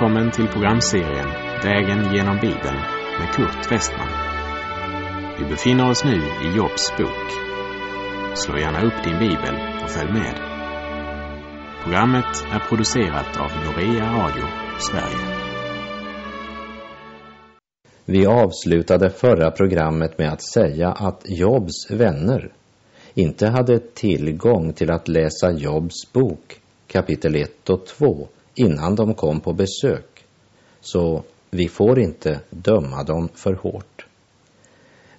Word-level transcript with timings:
Välkommen 0.00 0.30
till 0.30 0.48
programserien 0.48 1.28
Vägen 1.64 2.14
genom 2.14 2.36
Bibeln 2.36 2.76
med 3.18 3.28
Kurt 3.34 3.72
Westman. 3.72 4.08
Vi 5.38 5.44
befinner 5.44 5.90
oss 5.90 6.04
nu 6.04 6.16
i 6.16 6.56
Jobs 6.56 6.92
bok. 6.98 7.30
Slå 8.34 8.58
gärna 8.58 8.82
upp 8.82 9.04
din 9.04 9.18
bibel 9.18 9.54
och 9.82 9.90
följ 9.90 10.12
med. 10.12 10.34
Programmet 11.82 12.44
är 12.52 12.58
producerat 12.68 13.36
av 13.36 13.50
Norea 13.64 14.12
Radio 14.12 14.44
Sverige. 14.78 15.36
Vi 18.04 18.26
avslutade 18.26 19.10
förra 19.10 19.50
programmet 19.50 20.18
med 20.18 20.32
att 20.32 20.42
säga 20.42 20.88
att 20.88 21.22
Jobs 21.24 21.90
vänner 21.90 22.52
inte 23.14 23.46
hade 23.46 23.78
tillgång 23.78 24.72
till 24.72 24.90
att 24.90 25.08
läsa 25.08 25.52
Jobs 25.52 26.12
bok 26.12 26.60
kapitel 26.86 27.36
1 27.36 27.70
och 27.70 27.86
2 27.86 28.28
innan 28.58 28.94
de 28.94 29.14
kom 29.14 29.40
på 29.40 29.52
besök. 29.52 30.24
Så 30.80 31.22
vi 31.50 31.68
får 31.68 31.98
inte 31.98 32.40
döma 32.50 33.02
dem 33.02 33.28
för 33.34 33.54
hårt. 33.54 34.06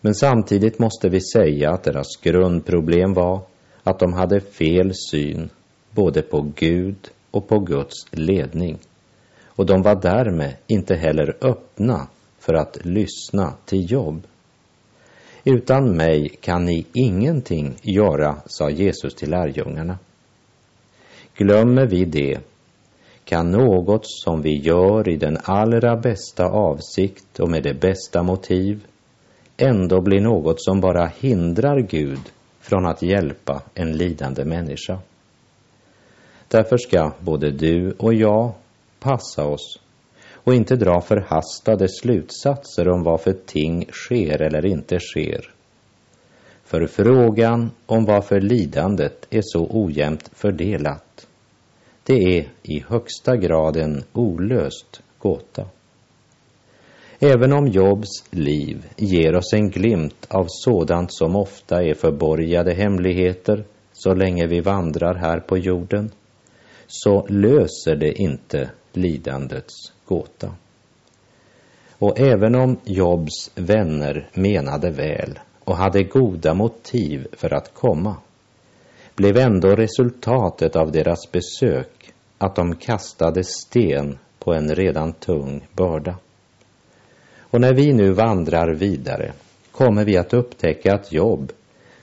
Men 0.01 0.15
samtidigt 0.15 0.79
måste 0.79 1.09
vi 1.09 1.21
säga 1.21 1.71
att 1.71 1.83
deras 1.83 2.17
grundproblem 2.21 3.13
var 3.13 3.41
att 3.83 3.99
de 3.99 4.13
hade 4.13 4.41
fel 4.41 4.91
syn 4.95 5.49
både 5.91 6.21
på 6.21 6.51
Gud 6.55 7.09
och 7.31 7.47
på 7.47 7.59
Guds 7.59 8.05
ledning. 8.11 8.77
Och 9.45 9.65
de 9.65 9.81
var 9.81 9.95
därmed 9.95 10.53
inte 10.67 10.95
heller 10.95 11.37
öppna 11.41 12.07
för 12.39 12.53
att 12.53 12.85
lyssna 12.85 13.53
till 13.65 13.91
jobb. 13.91 14.27
Utan 15.43 15.97
mig 15.97 16.29
kan 16.41 16.65
ni 16.65 16.85
ingenting 16.93 17.75
göra, 17.81 18.37
sa 18.45 18.69
Jesus 18.69 19.15
till 19.15 19.29
lärjungarna. 19.29 19.97
Glömmer 21.35 21.85
vi 21.85 22.05
det 22.05 22.39
kan 23.29 23.51
något 23.51 24.01
som 24.05 24.41
vi 24.41 24.57
gör 24.57 25.09
i 25.09 25.15
den 25.15 25.37
allra 25.43 25.95
bästa 25.95 26.45
avsikt 26.45 27.39
och 27.39 27.49
med 27.49 27.63
det 27.63 27.73
bästa 27.73 28.23
motiv 28.23 28.85
ändå 29.57 30.01
bli 30.01 30.19
något 30.19 30.61
som 30.61 30.81
bara 30.81 31.11
hindrar 31.19 31.79
Gud 31.79 32.19
från 32.59 32.85
att 32.85 33.01
hjälpa 33.01 33.61
en 33.73 33.97
lidande 33.97 34.45
människa. 34.45 34.99
Därför 36.47 36.77
ska 36.77 37.11
både 37.19 37.51
du 37.51 37.91
och 37.91 38.13
jag 38.13 38.51
passa 38.99 39.45
oss 39.45 39.79
och 40.33 40.53
inte 40.53 40.75
dra 40.75 41.01
förhastade 41.01 41.87
slutsatser 41.89 42.89
om 42.89 43.03
varför 43.03 43.33
ting 43.45 43.85
sker 43.91 44.41
eller 44.41 44.65
inte 44.65 44.99
sker. 44.99 45.51
För 46.63 46.87
frågan 46.87 47.71
om 47.85 48.05
varför 48.05 48.41
lidandet 48.41 49.27
är 49.29 49.41
så 49.43 49.67
ojämnt 49.69 50.29
fördelat, 50.33 51.08
det 52.09 52.37
är 52.37 52.47
i 52.63 52.83
högsta 52.87 53.37
grad 53.37 53.77
en 53.77 54.03
olöst 54.13 55.01
gåta. 55.19 55.65
Även 57.19 57.53
om 57.53 57.67
Jobs 57.67 58.23
liv 58.31 58.85
ger 58.95 59.35
oss 59.35 59.53
en 59.53 59.69
glimt 59.69 60.27
av 60.29 60.45
sådant 60.47 61.13
som 61.13 61.35
ofta 61.35 61.83
är 61.83 61.93
förborgade 61.93 62.73
hemligheter 62.73 63.63
så 63.93 64.13
länge 64.13 64.47
vi 64.47 64.59
vandrar 64.59 65.15
här 65.15 65.39
på 65.39 65.57
jorden, 65.57 66.11
så 66.87 67.27
löser 67.27 67.95
det 67.95 68.21
inte 68.21 68.69
lidandets 68.93 69.93
gåta. 70.05 70.53
Och 71.91 72.19
även 72.19 72.55
om 72.55 72.77
Jobs 72.83 73.51
vänner 73.55 74.29
menade 74.33 74.91
väl 74.91 75.39
och 75.59 75.77
hade 75.77 76.03
goda 76.03 76.53
motiv 76.53 77.27
för 77.31 77.53
att 77.53 77.73
komma, 77.73 78.15
blev 79.15 79.37
ändå 79.37 79.75
resultatet 79.75 80.75
av 80.75 80.91
deras 80.91 81.31
besök 81.31 81.98
att 82.39 82.55
de 82.55 82.75
kastade 82.75 83.43
sten 83.43 84.17
på 84.39 84.53
en 84.53 84.75
redan 84.75 85.13
tung 85.13 85.67
börda. 85.73 86.15
Och 87.39 87.61
när 87.61 87.73
vi 87.73 87.93
nu 87.93 88.11
vandrar 88.11 88.73
vidare 88.73 89.31
kommer 89.71 90.05
vi 90.05 90.17
att 90.17 90.33
upptäcka 90.33 90.93
att 90.93 91.11
Job 91.11 91.51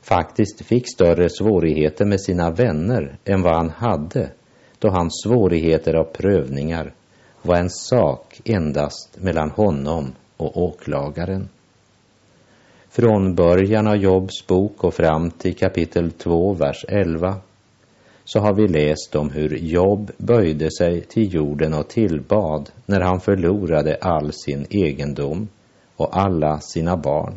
faktiskt 0.03 0.67
fick 0.67 0.93
större 0.95 1.29
svårigheter 1.29 2.05
med 2.05 2.21
sina 2.21 2.51
vänner 2.51 3.19
än 3.25 3.43
vad 3.43 3.55
han 3.55 3.71
hade 3.71 4.31
då 4.79 4.89
hans 4.89 5.23
svårigheter 5.25 5.95
av 5.95 6.05
prövningar 6.05 6.93
var 7.43 7.57
en 7.57 7.71
sak 7.71 8.41
endast 8.45 9.19
mellan 9.21 9.51
honom 9.51 10.13
och 10.37 10.63
åklagaren. 10.63 11.49
Från 12.89 13.35
början 13.35 13.87
av 13.87 13.97
Jobs 13.97 14.47
bok 14.47 14.85
och 14.85 14.95
fram 14.95 15.31
till 15.31 15.57
kapitel 15.57 16.11
2, 16.11 16.53
vers 16.53 16.85
11 16.89 17.37
så 18.27 18.41
har 18.41 18.55
vi 18.55 18.69
läst 18.69 19.17
om 19.17 19.31
hur 19.31 19.57
Job 19.57 20.11
böjde 20.19 20.71
sig 20.71 21.01
till 21.01 21.35
jorden 21.35 21.75
och 21.75 21.89
tillbad 21.89 22.71
när 22.87 23.01
han 23.01 23.21
förlorade 23.21 23.99
all 24.01 24.33
sin 24.33 24.67
egendom 24.71 25.49
och 25.97 26.17
alla 26.17 26.61
sina 26.61 26.97
barn. 26.97 27.37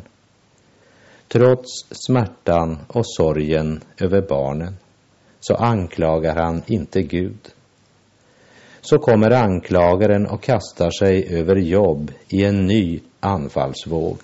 Trots 1.28 1.86
smärtan 1.90 2.78
och 2.88 3.06
sorgen 3.06 3.80
över 4.00 4.22
barnen 4.28 4.76
så 5.40 5.54
anklagar 5.54 6.36
han 6.36 6.62
inte 6.66 7.02
Gud. 7.02 7.48
Så 8.80 8.98
kommer 8.98 9.30
anklagaren 9.30 10.26
och 10.26 10.42
kastar 10.42 10.90
sig 10.90 11.38
över 11.38 11.56
Job 11.56 12.12
i 12.28 12.44
en 12.44 12.66
ny 12.66 13.00
anfallsvåg. 13.20 14.18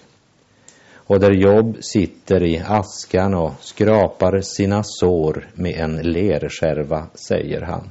Och 1.06 1.20
där 1.20 1.32
Jobb 1.32 1.76
sitter 1.80 2.42
i 2.42 2.62
askan 2.66 3.34
och 3.34 3.52
skrapar 3.60 4.40
sina 4.40 4.82
sår 4.84 5.48
med 5.54 5.74
en 5.74 5.96
lerskärva, 5.96 7.06
säger 7.14 7.60
han. 7.62 7.90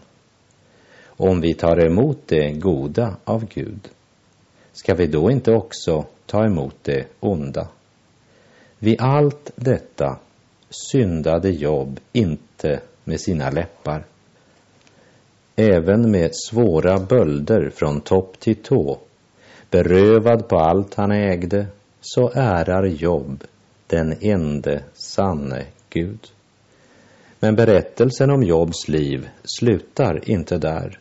Om 1.07 1.41
vi 1.41 1.53
tar 1.53 1.85
emot 1.85 2.19
det 2.25 2.51
goda 2.51 3.15
av 3.23 3.45
Gud, 3.45 3.89
ska 4.73 4.95
vi 4.95 5.07
då 5.07 5.31
inte 5.31 5.51
också 5.51 6.05
ta 6.25 6.45
emot 6.45 6.75
det 6.81 7.05
onda? 7.19 7.67
Vid 8.79 9.01
allt 9.01 9.51
detta 9.55 10.19
syndade 10.69 11.49
Jobb 11.49 11.99
inte 12.11 12.79
med 13.03 13.19
sina 13.19 13.49
läppar. 13.49 14.05
Även 15.55 16.11
med 16.11 16.29
svåra 16.33 16.99
bölder 16.99 17.69
från 17.69 18.01
topp 18.01 18.39
till 18.39 18.55
tå, 18.55 18.99
berövad 19.71 20.47
på 20.47 20.57
allt 20.57 20.95
han 20.95 21.11
ägde, 21.11 21.67
så 22.05 22.31
ärar 22.35 22.85
Jobb 22.85 23.43
den 23.87 24.15
ende 24.21 24.83
sanne 24.93 25.65
Gud. 25.89 26.27
Men 27.39 27.55
berättelsen 27.55 28.29
om 28.29 28.43
Jobs 28.43 28.87
liv 28.87 29.29
slutar 29.43 30.29
inte 30.29 30.57
där. 30.57 30.99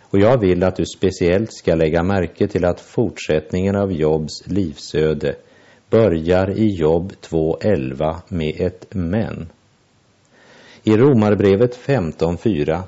Och 0.00 0.18
jag 0.18 0.40
vill 0.40 0.64
att 0.64 0.76
du 0.76 0.86
speciellt 0.86 1.52
ska 1.52 1.74
lägga 1.74 2.02
märke 2.02 2.48
till 2.48 2.64
att 2.64 2.80
fortsättningen 2.80 3.76
av 3.76 3.92
Jobs 3.92 4.46
livsöde 4.46 5.36
börjar 5.90 6.50
i 6.58 6.74
Jobb 6.74 7.12
2.11 7.20 8.16
med 8.28 8.60
ett 8.60 8.86
men. 8.90 9.48
I 10.82 10.96
Romarbrevet 10.96 11.76
15.4 11.76 12.82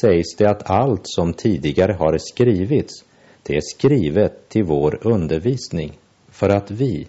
sägs 0.00 0.36
det 0.36 0.50
att 0.50 0.70
allt 0.70 1.02
som 1.04 1.32
tidigare 1.32 1.92
har 1.92 2.18
skrivits, 2.18 3.04
det 3.42 3.56
är 3.56 3.60
skrivet 3.60 4.48
till 4.48 4.64
vår 4.64 4.98
undervisning, 5.02 5.98
för 6.32 6.48
att 6.48 6.70
vi, 6.70 7.08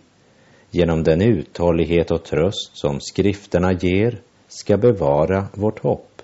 genom 0.71 1.03
den 1.03 1.21
uthållighet 1.21 2.11
och 2.11 2.23
tröst 2.23 2.71
som 2.73 2.99
skrifterna 2.99 3.73
ger, 3.73 4.21
ska 4.47 4.77
bevara 4.77 5.47
vårt 5.53 5.79
hopp. 5.79 6.21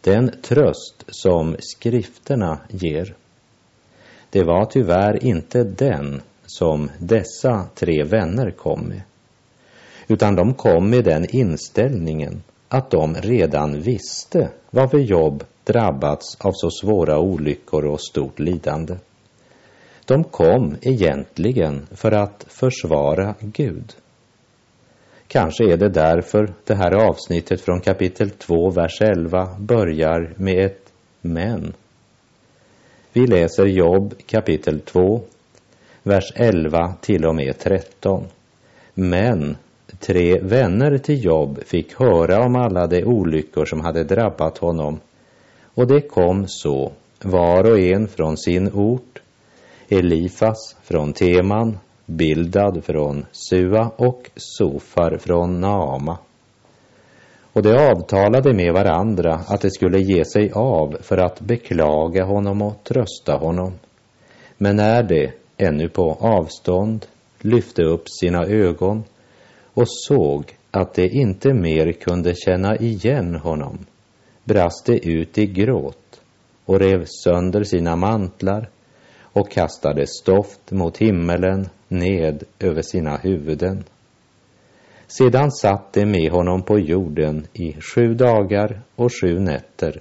Den 0.00 0.30
tröst 0.42 1.04
som 1.08 1.56
skrifterna 1.58 2.58
ger, 2.68 3.14
det 4.30 4.44
var 4.44 4.64
tyvärr 4.64 5.24
inte 5.24 5.64
den 5.64 6.22
som 6.46 6.90
dessa 6.98 7.66
tre 7.74 8.04
vänner 8.04 8.50
kom 8.50 8.80
med, 8.80 9.02
utan 10.08 10.36
de 10.36 10.54
kom 10.54 10.90
med 10.90 11.04
den 11.04 11.26
inställningen 11.36 12.42
att 12.68 12.90
de 12.90 13.14
redan 13.14 13.80
visste 13.80 14.50
varför 14.70 14.98
Jobb 14.98 15.44
drabbats 15.64 16.36
av 16.40 16.52
så 16.54 16.70
svåra 16.70 17.18
olyckor 17.18 17.84
och 17.84 18.00
stort 18.00 18.38
lidande. 18.38 18.94
De 20.06 20.24
kom 20.24 20.76
egentligen 20.82 21.86
för 21.90 22.12
att 22.12 22.46
försvara 22.48 23.34
Gud. 23.40 23.92
Kanske 25.26 25.72
är 25.72 25.76
det 25.76 25.88
därför 25.88 26.52
det 26.64 26.74
här 26.74 27.08
avsnittet 27.08 27.60
från 27.60 27.80
kapitel 27.80 28.30
2, 28.30 28.70
vers 28.70 29.00
11 29.00 29.56
börjar 29.58 30.34
med 30.36 30.64
ett 30.66 30.92
men. 31.20 31.72
Vi 33.12 33.26
läser 33.26 33.66
Jobb 33.66 34.14
kapitel 34.26 34.80
2, 34.80 35.20
vers 36.02 36.32
11 36.34 36.94
till 37.00 37.26
och 37.26 37.34
med 37.34 37.58
13. 37.58 38.24
Men 38.94 39.56
tre 39.98 40.40
vänner 40.40 40.98
till 40.98 41.24
Jobb 41.24 41.58
fick 41.66 41.94
höra 41.98 42.44
om 42.44 42.56
alla 42.56 42.86
de 42.86 43.04
olyckor 43.04 43.64
som 43.64 43.80
hade 43.80 44.04
drabbat 44.04 44.58
honom 44.58 45.00
och 45.74 45.86
det 45.86 46.00
kom 46.00 46.44
så, 46.48 46.92
var 47.22 47.70
och 47.70 47.78
en 47.78 48.08
från 48.08 48.36
sin 48.36 48.70
ort, 48.72 49.13
Elifas 49.88 50.76
från 50.82 51.12
Teman, 51.12 51.78
Bildad 52.06 52.84
från 52.84 53.26
Sua 53.32 53.90
och 53.96 54.30
Sofar 54.36 55.18
från 55.18 55.60
Naama. 55.60 56.18
och 57.52 57.62
de 57.62 57.72
avtalade 57.72 58.54
med 58.54 58.72
varandra 58.72 59.34
att 59.34 59.60
de 59.60 59.70
skulle 59.70 60.00
ge 60.00 60.24
sig 60.24 60.50
av 60.54 60.96
för 61.00 61.16
att 61.16 61.40
beklaga 61.40 62.24
honom 62.24 62.62
och 62.62 62.84
trösta 62.84 63.36
honom. 63.36 63.72
Men 64.56 64.76
när 64.76 65.02
de, 65.02 65.32
ännu 65.56 65.88
på 65.88 66.16
avstånd, 66.20 67.06
lyfte 67.40 67.82
upp 67.82 68.04
sina 68.08 68.44
ögon 68.44 69.04
och 69.74 69.88
såg 69.88 70.44
att 70.70 70.94
de 70.94 71.08
inte 71.08 71.54
mer 71.54 71.92
kunde 71.92 72.34
känna 72.34 72.76
igen 72.76 73.34
honom, 73.34 73.78
brast 74.44 74.86
de 74.86 74.98
ut 74.98 75.38
i 75.38 75.46
gråt 75.46 76.20
och 76.64 76.80
rev 76.80 77.04
sönder 77.24 77.64
sina 77.64 77.96
mantlar 77.96 78.68
och 79.34 79.50
kastade 79.50 80.06
stoft 80.06 80.70
mot 80.70 80.96
himmelen 80.96 81.68
ned 81.88 82.44
över 82.58 82.82
sina 82.82 83.16
huvuden. 83.16 83.84
Sedan 85.06 85.52
satt 85.52 85.92
de 85.92 86.06
med 86.06 86.32
honom 86.32 86.62
på 86.62 86.78
jorden 86.78 87.46
i 87.52 87.72
sju 87.80 88.14
dagar 88.14 88.80
och 88.96 89.12
sju 89.20 89.38
nätter 89.38 90.00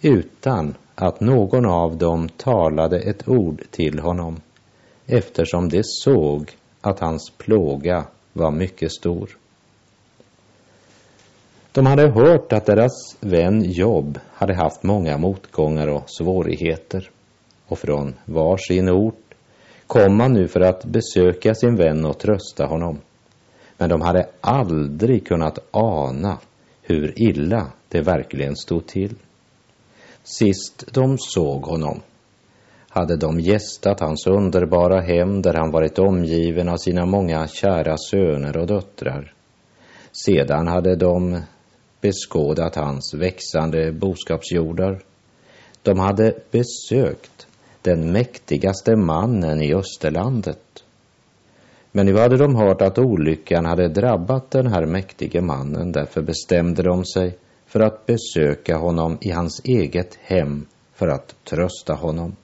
utan 0.00 0.74
att 0.94 1.20
någon 1.20 1.66
av 1.66 1.98
dem 1.98 2.28
talade 2.28 2.98
ett 2.98 3.28
ord 3.28 3.62
till 3.70 3.98
honom 3.98 4.40
eftersom 5.06 5.68
de 5.68 5.80
såg 5.84 6.50
att 6.80 7.00
hans 7.00 7.32
plåga 7.38 8.04
var 8.32 8.50
mycket 8.50 8.92
stor. 8.92 9.36
De 11.72 11.86
hade 11.86 12.10
hört 12.10 12.52
att 12.52 12.66
deras 12.66 13.16
vän 13.20 13.62
Jobb 13.64 14.18
hade 14.32 14.54
haft 14.54 14.82
många 14.82 15.18
motgångar 15.18 15.88
och 15.88 16.10
svårigheter 16.10 17.10
och 17.66 17.78
från 17.78 18.14
var 18.24 18.56
sin 18.56 18.88
ort 18.88 19.34
kom 19.86 20.16
man 20.16 20.32
nu 20.32 20.48
för 20.48 20.60
att 20.60 20.84
besöka 20.84 21.54
sin 21.54 21.76
vän 21.76 22.04
och 22.04 22.18
trösta 22.18 22.66
honom. 22.66 22.98
Men 23.78 23.88
de 23.88 24.00
hade 24.00 24.28
aldrig 24.40 25.26
kunnat 25.26 25.58
ana 25.70 26.38
hur 26.82 27.22
illa 27.22 27.66
det 27.88 28.00
verkligen 28.00 28.56
stod 28.56 28.86
till. 28.86 29.14
Sist 30.24 30.84
de 30.92 31.18
såg 31.18 31.62
honom 31.62 32.00
hade 32.88 33.16
de 33.16 33.40
gästat 33.40 34.00
hans 34.00 34.26
underbara 34.26 35.00
hem 35.00 35.42
där 35.42 35.54
han 35.54 35.70
varit 35.70 35.98
omgiven 35.98 36.68
av 36.68 36.76
sina 36.76 37.06
många 37.06 37.48
kära 37.48 37.96
söner 37.98 38.56
och 38.56 38.66
döttrar. 38.66 39.32
Sedan 40.12 40.68
hade 40.68 40.96
de 40.96 41.40
beskådat 42.00 42.74
hans 42.74 43.14
växande 43.14 43.92
boskapsjordar. 43.92 45.00
De 45.82 45.98
hade 45.98 46.34
besökt 46.50 47.45
den 47.86 48.12
mäktigaste 48.12 48.96
mannen 48.96 49.62
i 49.62 49.74
Österlandet. 49.74 50.84
Men 51.92 52.06
nu 52.06 52.16
hade 52.16 52.36
de 52.36 52.54
hört 52.56 52.82
att 52.82 52.98
olyckan 52.98 53.64
hade 53.64 53.88
drabbat 53.88 54.50
den 54.50 54.66
här 54.66 54.86
mäktige 54.86 55.40
mannen, 55.40 55.92
därför 55.92 56.22
bestämde 56.22 56.82
de 56.82 57.04
sig 57.04 57.36
för 57.66 57.80
att 57.80 58.06
besöka 58.06 58.76
honom 58.76 59.18
i 59.20 59.30
hans 59.30 59.60
eget 59.64 60.18
hem 60.22 60.66
för 60.94 61.08
att 61.08 61.34
trösta 61.44 61.94
honom. 61.94 62.36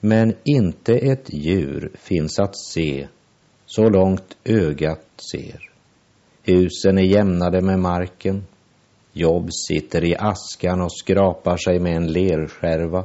Men 0.00 0.34
inte 0.44 0.94
ett 0.94 1.34
djur 1.34 1.90
finns 1.94 2.38
att 2.38 2.58
se 2.58 3.08
så 3.66 3.88
långt 3.88 4.36
ögat 4.44 5.06
ser. 5.32 5.70
Husen 6.42 6.98
är 6.98 7.02
jämnade 7.02 7.60
med 7.60 7.78
marken. 7.78 8.44
Jobb 9.12 9.48
sitter 9.68 10.04
i 10.04 10.16
askan 10.16 10.80
och 10.80 10.92
skrapar 10.92 11.56
sig 11.56 11.78
med 11.78 11.96
en 11.96 12.12
lerskärva 12.12 13.04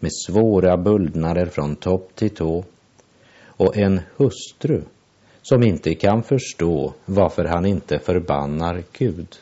med 0.00 0.10
svåra 0.26 0.76
buldnader 0.76 1.46
från 1.46 1.76
topp 1.76 2.10
till 2.14 2.30
tå 2.30 2.64
och 3.46 3.76
en 3.76 4.00
hustru 4.16 4.82
som 5.42 5.62
inte 5.62 5.94
kan 5.94 6.22
förstå 6.22 6.92
varför 7.04 7.44
han 7.44 7.66
inte 7.66 7.98
förbannar 7.98 8.82
Gud. 8.92 9.36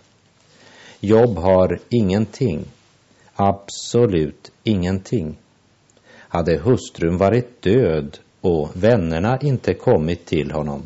Jobb 1.01 1.39
har 1.39 1.79
ingenting, 1.89 2.65
absolut 3.35 4.53
ingenting. 4.65 5.37
Hade 6.13 6.59
hustrun 6.59 7.17
varit 7.17 7.63
död 7.63 8.19
och 8.41 8.71
vännerna 8.75 9.39
inte 9.43 9.75
kommit 9.75 10.27
till 10.27 10.51
honom 10.51 10.83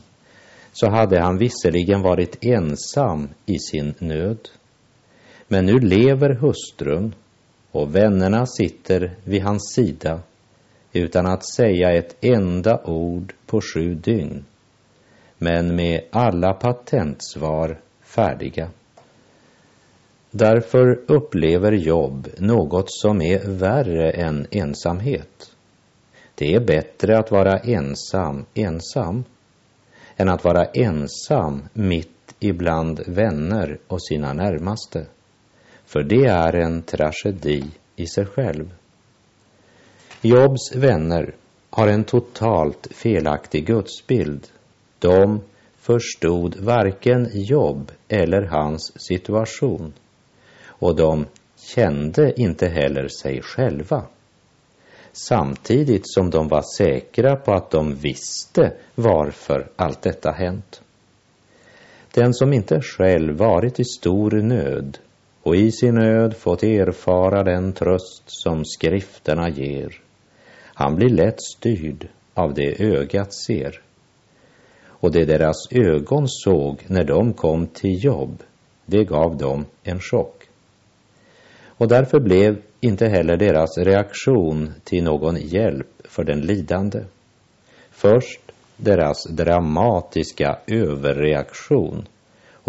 så 0.73 0.91
hade 0.91 1.21
han 1.21 1.39
visserligen 1.39 2.03
varit 2.03 2.45
ensam 2.45 3.29
i 3.47 3.59
sin 3.59 3.95
nöd. 3.99 4.49
Men 5.49 5.67
nu 5.67 5.79
lever 5.79 6.35
hustrun 6.35 7.15
och 7.73 7.97
vännerna 7.97 8.47
sitter 8.47 9.17
vid 9.25 9.43
hans 9.43 9.73
sida 9.75 10.21
utan 10.93 11.27
att 11.27 11.47
säga 11.47 11.93
ett 11.93 12.17
enda 12.21 12.81
ord 12.85 13.33
på 13.47 13.61
sju 13.61 13.95
dygn, 13.95 14.45
men 15.39 15.77
med 15.77 16.01
alla 16.11 16.53
patentsvar 16.53 17.81
färdiga. 18.03 18.71
Därför 20.31 21.01
upplever 21.07 21.73
Jobb 21.73 22.29
något 22.39 22.93
som 22.93 23.23
är 23.23 23.49
värre 23.49 24.11
än 24.11 24.47
ensamhet. 24.51 25.57
Det 26.35 26.55
är 26.55 26.61
bättre 26.61 27.19
att 27.19 27.31
vara 27.31 27.59
ensam, 27.59 28.45
ensam, 28.55 29.25
än 30.17 30.29
att 30.29 30.45
vara 30.45 30.65
ensam 30.65 31.63
mitt 31.73 32.35
ibland 32.41 33.01
vänner 33.07 33.79
och 33.89 34.03
sina 34.03 34.33
närmaste. 34.33 35.07
För 35.91 36.03
det 36.03 36.27
är 36.27 36.53
en 36.53 36.83
tragedi 36.83 37.65
i 37.97 38.07
sig 38.07 38.27
själv. 38.27 38.75
Jobs 40.23 40.75
vänner 40.77 41.35
har 41.71 41.89
en 41.89 42.05
totalt 42.05 42.89
felaktig 42.91 43.67
gudsbild. 43.67 44.47
De 44.99 45.41
förstod 45.77 46.57
varken 46.57 47.29
Jobb 47.33 47.93
eller 48.09 48.43
hans 48.43 48.93
situation 48.97 49.93
och 50.67 50.97
de 50.97 51.27
kände 51.75 52.41
inte 52.41 52.69
heller 52.69 53.09
sig 53.09 53.43
själva. 53.43 54.05
Samtidigt 55.13 56.05
som 56.05 56.31
de 56.31 56.49
var 56.49 56.63
säkra 56.77 57.37
på 57.37 57.53
att 57.53 57.71
de 57.71 57.95
visste 57.95 58.73
varför 58.95 59.71
allt 59.77 60.03
detta 60.03 60.31
hänt. 60.31 60.83
Den 62.15 62.35
som 62.35 62.53
inte 62.53 62.81
själv 62.81 63.37
varit 63.37 63.81
i 63.81 63.85
stor 63.85 64.31
nöd 64.31 64.99
och 65.51 65.57
i 65.57 65.73
sin 65.73 65.95
nöd 65.95 66.37
fått 66.37 66.63
erfara 66.63 67.43
den 67.43 67.73
tröst 67.73 68.23
som 68.27 68.65
skrifterna 68.65 69.49
ger, 69.49 70.01
han 70.75 70.97
blir 70.97 71.09
lätt 71.09 71.43
styrd 71.43 72.09
av 72.35 72.55
det 72.55 72.83
ögat 72.83 73.35
ser. 73.35 73.83
Och 74.85 75.13
det 75.13 75.25
deras 75.25 75.73
ögon 75.73 76.29
såg 76.29 76.85
när 76.87 77.05
de 77.05 77.33
kom 77.33 77.67
till 77.67 78.05
jobb, 78.05 78.43
det 78.87 79.05
gav 79.05 79.37
dem 79.37 79.65
en 79.83 80.01
chock. 80.01 80.49
Och 81.67 81.89
därför 81.89 82.21
blev 82.21 82.63
inte 82.81 83.07
heller 83.07 83.37
deras 83.37 83.79
reaktion 83.79 84.71
till 84.85 85.05
någon 85.05 85.37
hjälp 85.37 85.89
för 86.05 86.25
den 86.25 86.41
lidande. 86.41 87.01
Först 87.91 88.41
deras 88.77 89.25
dramatiska 89.25 90.59
överreaktion 90.67 92.07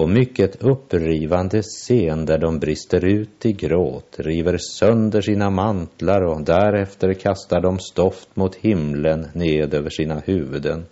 och 0.02 0.10
mycket 0.10 0.64
upprivande 0.64 1.62
scen 1.62 2.26
där 2.26 2.38
de 2.38 2.60
brister 2.60 3.06
ut 3.06 3.46
i 3.46 3.52
gråt, 3.52 4.16
river 4.20 4.58
sönder 4.58 5.22
sina 5.22 5.50
mantlar 5.50 6.22
och 6.22 6.42
därefter 6.42 7.14
kastar 7.14 7.62
de 7.62 7.80
stoft 7.80 8.36
mot 8.36 8.56
himlen 8.56 9.28
ned 9.34 9.74
över 9.74 9.90
sina 9.90 10.20
huvuden. 10.20 10.86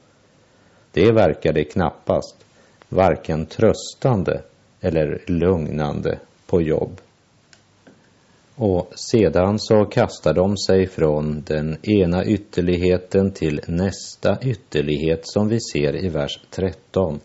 Det 0.92 1.12
verkade 1.12 1.64
knappast 1.64 2.46
varken 2.90 3.46
tröstande 3.46 4.42
eller 4.82 5.22
lugnande 5.28 6.20
på 6.48 6.62
jobb. 6.62 7.02
Och 8.56 8.92
sedan 8.96 9.60
så 9.60 9.86
kastar 9.86 10.34
de 10.34 10.58
sig 10.58 10.88
från 10.88 11.44
den 11.48 11.78
ena 11.82 12.26
ytterligheten 12.26 13.32
till 13.32 13.62
nästa 13.68 14.38
ytterlighet 14.42 15.22
som 15.24 15.48
vi 15.48 15.60
ser 15.60 16.06
i 16.06 16.10
vers 16.10 16.40
13. 16.50 17.20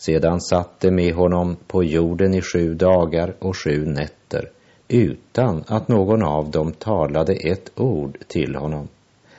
Sedan 0.00 0.40
satt 0.40 0.80
de 0.80 0.90
med 0.90 1.14
honom 1.14 1.56
på 1.66 1.84
jorden 1.84 2.34
i 2.34 2.42
sju 2.42 2.74
dagar 2.74 3.34
och 3.38 3.56
sju 3.56 3.86
nätter 3.86 4.50
utan 4.88 5.64
att 5.66 5.88
någon 5.88 6.22
av 6.22 6.50
dem 6.50 6.72
talade 6.72 7.32
ett 7.32 7.70
ord 7.80 8.18
till 8.28 8.56
honom 8.56 8.88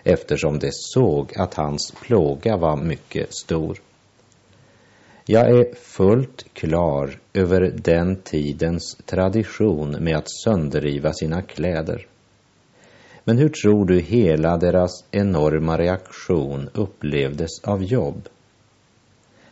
eftersom 0.04 0.60
de 0.60 0.70
såg 0.72 1.34
att 1.38 1.54
hans 1.54 1.94
plåga 2.02 2.58
var 2.58 2.78
mycket 2.78 3.34
stor. 3.34 3.78
Jag 5.26 5.50
är 5.50 5.76
fullt 5.76 6.46
klar 6.54 7.20
över 7.34 7.74
den 7.76 8.16
tidens 8.16 8.96
tradition 9.06 9.92
med 9.92 10.18
att 10.18 10.32
sönderriva 10.44 11.14
sina 11.14 11.42
kläder. 11.42 12.08
Men 13.24 13.38
hur 13.38 13.50
tror 13.50 13.86
du 13.86 14.00
hela 14.00 14.58
deras 14.58 15.06
enorma 15.12 15.78
reaktion 15.78 16.70
upplevdes 16.74 17.64
av 17.64 17.84
jobb? 17.84 18.30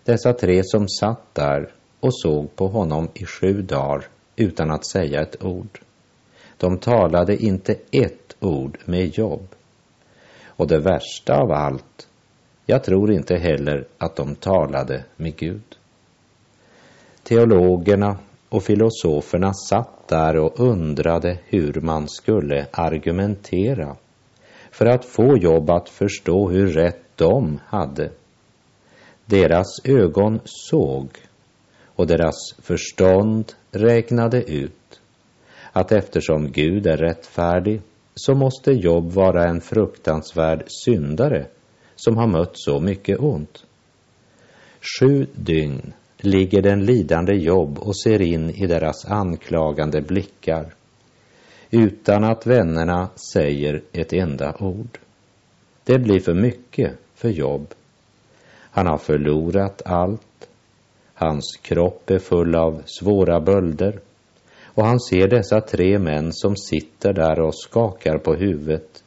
Dessa 0.04 0.34
tre 0.34 0.62
som 0.64 0.90
satt 0.90 1.36
där 1.36 1.74
och 2.00 2.20
såg 2.20 2.56
på 2.56 2.68
honom 2.68 3.10
i 3.14 3.26
sju 3.26 3.62
dagar 3.62 4.08
utan 4.36 4.72
att 4.72 4.86
säga 4.86 5.22
ett 5.22 5.44
ord. 5.44 5.80
De 6.58 6.78
talade 6.78 7.44
inte 7.44 7.76
ett 7.92 8.36
ord 8.40 8.78
med 8.86 9.18
jobb. 9.18 9.48
Och 10.46 10.68
det 10.68 10.80
värsta 10.80 11.36
av 11.36 11.52
allt 11.52 12.08
jag 12.70 12.84
tror 12.84 13.12
inte 13.12 13.36
heller 13.36 13.88
att 13.98 14.16
de 14.16 14.36
talade 14.36 15.04
med 15.16 15.36
Gud. 15.36 15.78
Teologerna 17.24 18.18
och 18.50 18.64
filosoferna 18.64 19.54
satt 19.54 20.08
där 20.08 20.38
och 20.38 20.60
undrade 20.60 21.38
hur 21.46 21.82
man 21.82 22.08
skulle 22.08 22.68
argumentera 22.72 23.96
för 24.72 24.86
att 24.86 25.06
få 25.06 25.38
Jobb 25.38 25.70
att 25.70 25.90
förstå 25.90 26.50
hur 26.50 26.68
rätt 26.68 27.04
de 27.16 27.60
hade. 27.66 28.12
Deras 29.30 29.86
ögon 29.86 30.40
såg 30.46 31.10
och 31.86 32.08
deras 32.08 32.54
förstånd 32.62 33.54
räknade 33.72 34.44
ut 34.44 35.02
att 35.72 35.92
eftersom 35.92 36.52
Gud 36.52 36.88
är 36.88 36.98
rättfärdig 36.98 37.82
så 38.16 38.36
måste 38.36 38.72
Job 38.72 39.12
vara 39.12 39.44
en 39.44 39.62
fruktansvärd 39.62 40.64
syndare 40.68 41.48
som 41.96 42.18
har 42.18 42.28
mött 42.28 42.52
så 42.54 42.80
mycket 42.80 43.20
ont. 43.20 43.66
Sju 45.00 45.28
dygn 45.34 45.94
ligger 46.18 46.62
den 46.62 46.86
lidande 46.86 47.34
Job 47.34 47.80
och 47.80 47.98
ser 47.98 48.22
in 48.22 48.50
i 48.50 48.68
deras 48.68 49.06
anklagande 49.06 50.02
blickar 50.02 50.74
utan 51.72 52.24
att 52.24 52.48
vännerna 52.48 53.10
säger 53.34 53.84
ett 53.92 54.14
enda 54.14 54.56
ord. 54.60 55.00
Det 55.84 56.00
blir 56.00 56.20
för 56.20 56.34
mycket 56.34 56.92
för 57.16 57.30
Job 57.30 57.74
han 58.72 58.88
har 58.88 58.98
förlorat 58.98 59.82
allt. 59.86 60.50
Hans 61.14 61.60
kropp 61.62 62.10
är 62.10 62.20
full 62.20 62.56
av 62.56 62.82
svåra 62.86 63.40
bölder 63.40 64.00
och 64.66 64.86
han 64.86 65.00
ser 65.00 65.28
dessa 65.28 65.62
tre 65.62 66.00
män 66.00 66.34
som 66.34 66.56
sitter 66.56 67.14
där 67.14 67.40
och 67.40 67.56
skakar 67.56 68.18
på 68.18 68.34
huvudet 68.34 69.04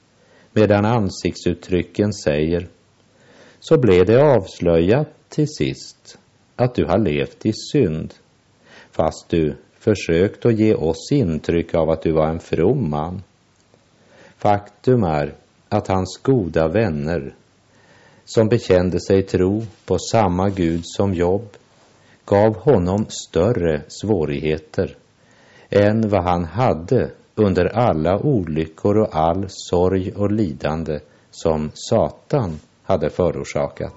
medan 0.53 0.85
ansiktsuttrycken 0.85 2.13
säger 2.13 2.69
så 3.61 3.79
blev 3.79 4.07
det 4.07 4.23
avslöjat 4.23 5.09
till 5.29 5.49
sist 5.49 6.19
att 6.57 6.75
du 6.75 6.85
har 6.85 6.99
levt 6.99 7.47
i 7.47 7.53
synd 7.53 8.15
fast 8.91 9.29
du 9.29 9.57
försökt 9.79 10.47
att 10.47 10.59
ge 10.59 10.75
oss 10.75 11.13
intryck 11.13 11.75
av 11.75 11.91
att 11.91 12.03
du 12.03 12.13
var 12.13 12.29
en 12.29 12.41
from 12.41 12.91
man. 12.91 13.23
Faktum 14.37 15.05
är 15.05 15.35
att 15.69 15.89
hans 15.89 16.21
goda 16.23 16.69
vänner 16.69 17.35
som 18.25 18.49
bekände 18.49 19.01
sig 19.01 19.23
tro 19.23 19.63
på 19.87 19.99
samma 19.99 20.51
Gud 20.51 20.81
som 20.85 21.15
Jobb 21.15 21.49
gav 22.25 22.57
honom 22.57 23.07
större 23.09 23.83
svårigheter 23.89 24.97
än 25.71 26.09
vad 26.09 26.25
han 26.25 26.45
hade 26.45 27.11
under 27.35 27.65
alla 27.77 28.19
olyckor 28.19 28.99
och 28.99 29.17
all 29.17 29.45
sorg 29.49 30.13
och 30.13 30.33
lidande 30.33 30.99
som 31.31 31.71
Satan 31.75 32.61
hade 32.83 33.11
förorsakat. 33.11 33.95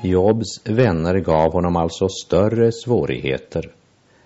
Jobs 0.00 0.60
vänner 0.64 1.18
gav 1.18 1.52
honom 1.52 1.76
alltså 1.76 2.08
större 2.08 2.72
svårigheter 2.72 3.70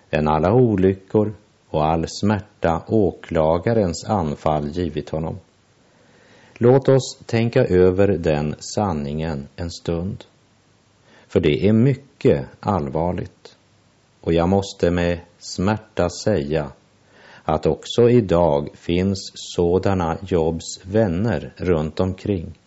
än 0.09 0.27
alla 0.27 0.53
olyckor 0.53 1.33
och 1.69 1.85
all 1.85 2.05
smärta 2.07 2.83
åklagarens 2.87 4.05
anfall 4.05 4.69
givit 4.69 5.09
honom. 5.09 5.39
Låt 6.53 6.89
oss 6.89 7.17
tänka 7.25 7.65
över 7.65 8.07
den 8.07 8.55
sanningen 8.59 9.47
en 9.55 9.71
stund. 9.71 10.23
För 11.27 11.39
det 11.39 11.67
är 11.67 11.73
mycket 11.73 12.45
allvarligt. 12.59 13.57
Och 14.21 14.33
jag 14.33 14.49
måste 14.49 14.91
med 14.91 15.19
smärta 15.39 16.09
säga 16.09 16.71
att 17.43 17.65
också 17.65 18.09
idag 18.09 18.69
finns 18.73 19.31
sådana 19.33 20.17
Jobs 20.27 20.85
vänner 20.85 21.53
runt 21.57 21.99
omkring, 21.99 22.59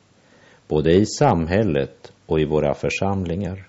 både 0.69 0.93
i 0.93 1.07
samhället 1.07 2.13
och 2.27 2.41
i 2.41 2.45
våra 2.45 2.75
församlingar. 2.75 3.69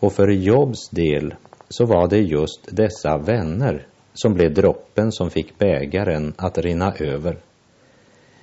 Och 0.00 0.12
för 0.12 0.28
Jobs 0.28 0.88
del 0.88 1.34
så 1.68 1.86
var 1.86 2.08
det 2.08 2.18
just 2.18 2.76
dessa 2.76 3.18
vänner 3.18 3.86
som 4.14 4.34
blev 4.34 4.54
droppen 4.54 5.12
som 5.12 5.30
fick 5.30 5.58
bägaren 5.58 6.34
att 6.36 6.58
rinna 6.58 6.94
över. 6.94 7.36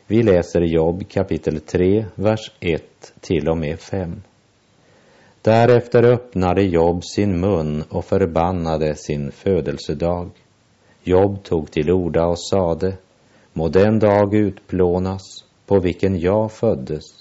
Vi 0.07 0.23
läser 0.23 0.61
Jobb 0.61 1.09
kapitel 1.09 1.59
3, 1.59 2.05
vers 2.15 2.51
1 2.59 3.13
till 3.19 3.49
och 3.49 3.57
med 3.57 3.79
5. 3.79 4.21
Därefter 5.41 6.03
öppnade 6.03 6.63
Jobb 6.63 7.03
sin 7.03 7.39
mun 7.39 7.83
och 7.89 8.05
förbannade 8.05 8.95
sin 8.95 9.31
födelsedag. 9.31 10.29
Jobb 11.03 11.43
tog 11.43 11.71
till 11.71 11.91
orda 11.91 12.25
och 12.25 12.39
sade, 12.39 12.97
må 13.53 13.67
den 13.67 13.99
dag 13.99 14.33
utplånas 14.35 15.21
på 15.65 15.79
vilken 15.79 16.19
jag 16.19 16.51
föddes 16.51 17.20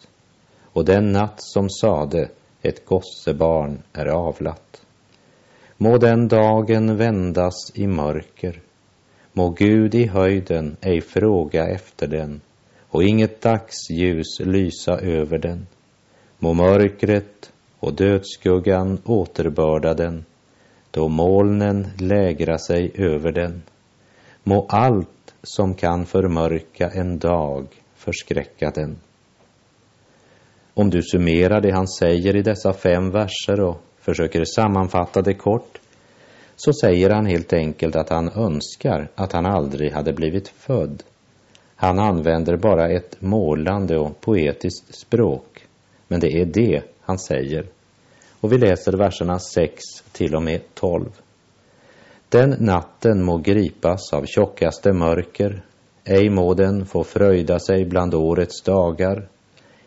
och 0.73 0.85
den 0.85 1.13
natt 1.13 1.43
som 1.43 1.71
sade, 1.71 2.29
ett 2.63 2.85
gossebarn 2.85 3.83
är 3.93 4.07
avlat. 4.07 4.87
Må 5.77 5.99
den 5.99 6.29
dagen 6.29 6.97
vändas 6.97 7.73
i 7.75 7.87
mörker, 7.87 8.61
må 9.33 9.51
Gud 9.51 9.95
i 9.95 10.07
höjden 10.07 10.77
ej 10.81 11.01
fråga 11.01 11.69
efter 11.69 12.07
den 12.07 12.41
och 12.91 13.05
inget 13.05 13.41
dagsljus 13.41 14.41
lysa 14.41 14.99
över 14.99 15.39
den. 15.39 15.67
Må 16.39 16.55
mörkret 16.55 17.53
och 17.79 17.95
dödsskuggan 17.95 18.99
återbörda 19.05 19.95
den, 19.95 20.25
då 20.91 21.09
molnen 21.09 21.87
lägra 21.99 22.59
sig 22.59 22.93
över 22.95 23.33
den. 23.33 23.63
Må 24.43 24.67
allt 24.69 25.35
som 25.43 25.75
kan 25.75 26.07
förmörka 26.07 26.91
en 26.91 27.19
dag 27.19 27.67
förskräcka 27.95 28.71
den. 28.71 28.97
Om 30.81 30.91
du 30.91 31.03
summerar 31.03 31.61
det 31.61 31.71
han 31.71 31.89
säger 31.89 32.37
i 32.37 32.43
dessa 32.43 32.73
fem 32.73 33.11
verser 33.11 33.61
och 33.61 33.81
försöker 33.99 34.45
sammanfatta 34.45 35.23
det 35.23 35.35
kort 35.35 35.81
så 36.57 36.73
säger 36.73 37.11
han 37.11 37.27
helt 37.27 37.53
enkelt 37.53 37.97
att 37.97 38.09
han 38.09 38.29
önskar 38.29 39.09
att 39.15 39.33
han 39.33 39.47
aldrig 39.47 39.93
hade 39.93 40.13
blivit 40.13 40.49
född. 40.49 41.03
Han 41.77 41.99
använder 41.99 42.57
bara 42.57 42.91
ett 42.91 43.17
målande 43.21 43.99
och 43.99 44.21
poetiskt 44.21 44.95
språk, 44.95 45.67
men 46.09 46.21
det 46.21 46.33
är 46.33 46.45
det 46.45 46.83
han 47.01 47.19
säger. 47.19 47.67
Och 48.41 48.53
vi 48.53 48.59
läser 48.59 48.93
verserna 48.93 49.39
6 49.39 49.83
till 50.13 50.35
och 50.35 50.43
med 50.43 50.61
12. 50.75 51.11
Den 52.29 52.57
natten 52.59 53.25
må 53.25 53.39
gripas 53.39 54.13
av 54.13 54.25
tjockaste 54.27 54.93
mörker, 54.93 55.63
ej 56.05 56.31
må 56.31 56.55
den 56.55 56.87
få 56.87 57.05
fröjda 57.05 57.59
sig 57.59 57.85
bland 57.85 58.15
årets 58.15 58.63
dagar, 58.63 59.29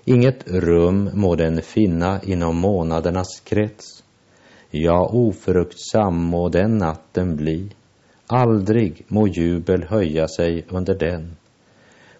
Inget 0.05 0.43
rum 0.47 1.09
må 1.13 1.35
den 1.35 1.61
finna 1.61 2.21
inom 2.23 2.57
månadernas 2.57 3.39
krets. 3.43 4.03
Ja, 4.71 5.09
ofruktsam 5.11 6.23
må 6.23 6.49
den 6.49 6.77
natten 6.77 7.35
bli. 7.35 7.71
Aldrig 8.27 9.05
må 9.07 9.27
jubel 9.27 9.83
höja 9.83 10.27
sig 10.27 10.65
under 10.69 10.95
den. 10.95 11.35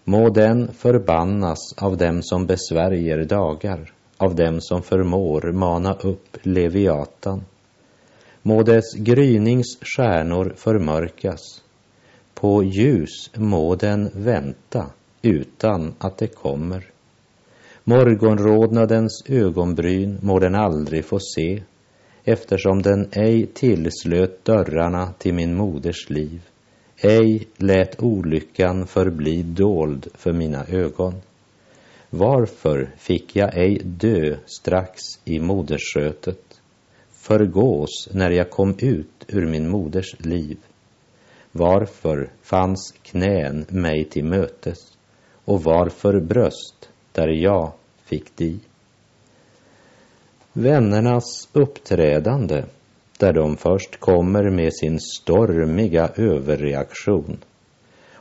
Må 0.04 0.28
den 0.28 0.72
förbannas 0.72 1.72
av 1.76 1.96
dem 1.96 2.22
som 2.22 2.46
besvärjer 2.46 3.24
dagar, 3.24 3.92
av 4.16 4.34
dem 4.34 4.60
som 4.60 4.82
förmår 4.82 5.52
mana 5.52 5.94
upp 5.94 6.36
Leviatan. 6.42 7.44
Må 8.42 8.62
dess 8.62 8.94
grynings 8.94 9.78
stjärnor 9.80 10.54
förmörkas. 10.56 11.62
På 12.34 12.62
ljus 12.62 13.30
må 13.34 13.74
den 13.74 14.10
vänta 14.14 14.86
utan 15.22 15.94
att 15.98 16.18
det 16.18 16.26
kommer. 16.26 16.93
Morgonrodnadens 17.86 19.22
ögonbryn 19.28 20.18
må 20.22 20.38
den 20.38 20.54
aldrig 20.54 21.04
få 21.04 21.18
se, 21.20 21.62
eftersom 22.24 22.82
den 22.82 23.08
ej 23.12 23.46
tillslöt 23.46 24.44
dörrarna 24.44 25.12
till 25.18 25.34
min 25.34 25.54
moders 25.54 26.10
liv, 26.10 26.40
ej 26.96 27.48
lät 27.56 28.02
olyckan 28.02 28.86
förbli 28.86 29.42
dold 29.42 30.08
för 30.14 30.32
mina 30.32 30.64
ögon. 30.66 31.14
Varför 32.10 32.90
fick 32.98 33.36
jag 33.36 33.56
ej 33.58 33.80
dö 33.84 34.36
strax 34.46 35.02
i 35.24 35.40
moderskötet, 35.40 36.60
förgås 37.10 38.08
när 38.12 38.30
jag 38.30 38.50
kom 38.50 38.74
ut 38.78 39.24
ur 39.28 39.46
min 39.46 39.68
moders 39.68 40.16
liv? 40.18 40.58
Varför 41.52 42.30
fanns 42.42 42.94
knän 43.02 43.66
mig 43.68 44.04
till 44.04 44.24
mötes 44.24 44.78
och 45.44 45.62
varför 45.62 46.20
bröst 46.20 46.88
där 47.14 47.28
jag 47.28 47.72
fick 48.04 48.36
di. 48.36 48.58
Vännernas 50.52 51.48
uppträdande, 51.52 52.64
där 53.18 53.32
de 53.32 53.56
först 53.56 54.00
kommer 54.00 54.50
med 54.50 54.74
sin 54.74 55.00
stormiga 55.00 56.10
överreaktion 56.16 57.38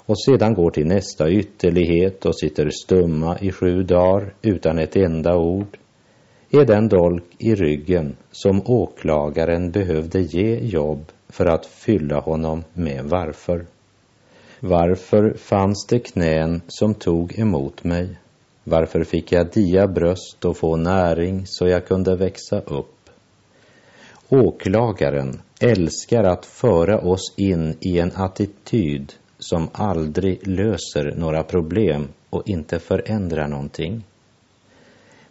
och 0.06 0.20
sedan 0.20 0.54
går 0.54 0.72
till 0.72 0.88
nästa 0.88 1.30
ytterlighet 1.30 2.26
och 2.26 2.40
sitter 2.40 2.70
stumma 2.70 3.40
i 3.40 3.52
sju 3.52 3.84
dagar 3.84 4.34
utan 4.42 4.80
ett 4.80 4.96
enda 4.96 5.38
ord 5.38 5.78
är 6.50 6.66
den 6.66 6.88
dolk 6.88 7.24
i 7.38 7.56
ryggen 7.56 8.16
som 8.32 8.62
åklagaren 8.66 9.72
behövde 9.72 10.22
ge 10.22 10.60
jobb 10.60 11.12
för 11.30 11.46
att 11.46 11.66
fylla 11.66 12.20
honom 12.20 12.64
med 12.74 13.06
varför. 13.06 13.66
Varför 14.60 15.34
fanns 15.38 15.88
det 15.90 16.00
knän 16.00 16.62
som 16.68 16.94
tog 16.94 17.40
emot 17.40 17.84
mig? 17.84 18.18
Varför 18.64 19.04
fick 19.04 19.32
jag 19.32 19.52
dia 19.52 19.88
bröst 19.88 20.46
och 20.46 20.58
få 20.58 20.76
näring 20.76 21.44
så 21.46 21.68
jag 21.68 21.88
kunde 21.88 22.16
växa 22.16 22.60
upp? 22.60 23.10
Åklagaren 24.30 25.42
älskar 25.60 26.24
att 26.24 26.46
föra 26.46 27.00
oss 27.00 27.34
in 27.38 27.78
i 27.82 28.00
en 28.00 28.12
attityd 28.16 29.14
som 29.40 29.70
aldrig 29.72 30.48
löser 30.48 31.14
några 31.16 31.44
problem 31.44 32.08
och 32.30 32.50
inte 32.50 32.80
förändrar 32.80 33.48
någonting. 33.48 34.04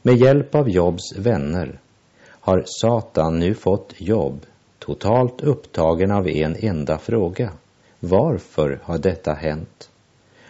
Med 0.03 0.17
hjälp 0.17 0.55
av 0.55 0.71
Jobs 0.71 1.17
vänner 1.17 1.81
har 2.29 2.63
Satan 2.67 3.39
nu 3.39 3.55
fått 3.55 3.95
jobb 3.99 4.47
totalt 4.79 5.41
upptagen 5.41 6.11
av 6.11 6.29
en 6.29 6.57
enda 6.59 6.99
fråga. 6.99 7.53
Varför 8.01 8.81
har 8.83 8.99
detta 8.99 9.33
hänt? 9.33 9.91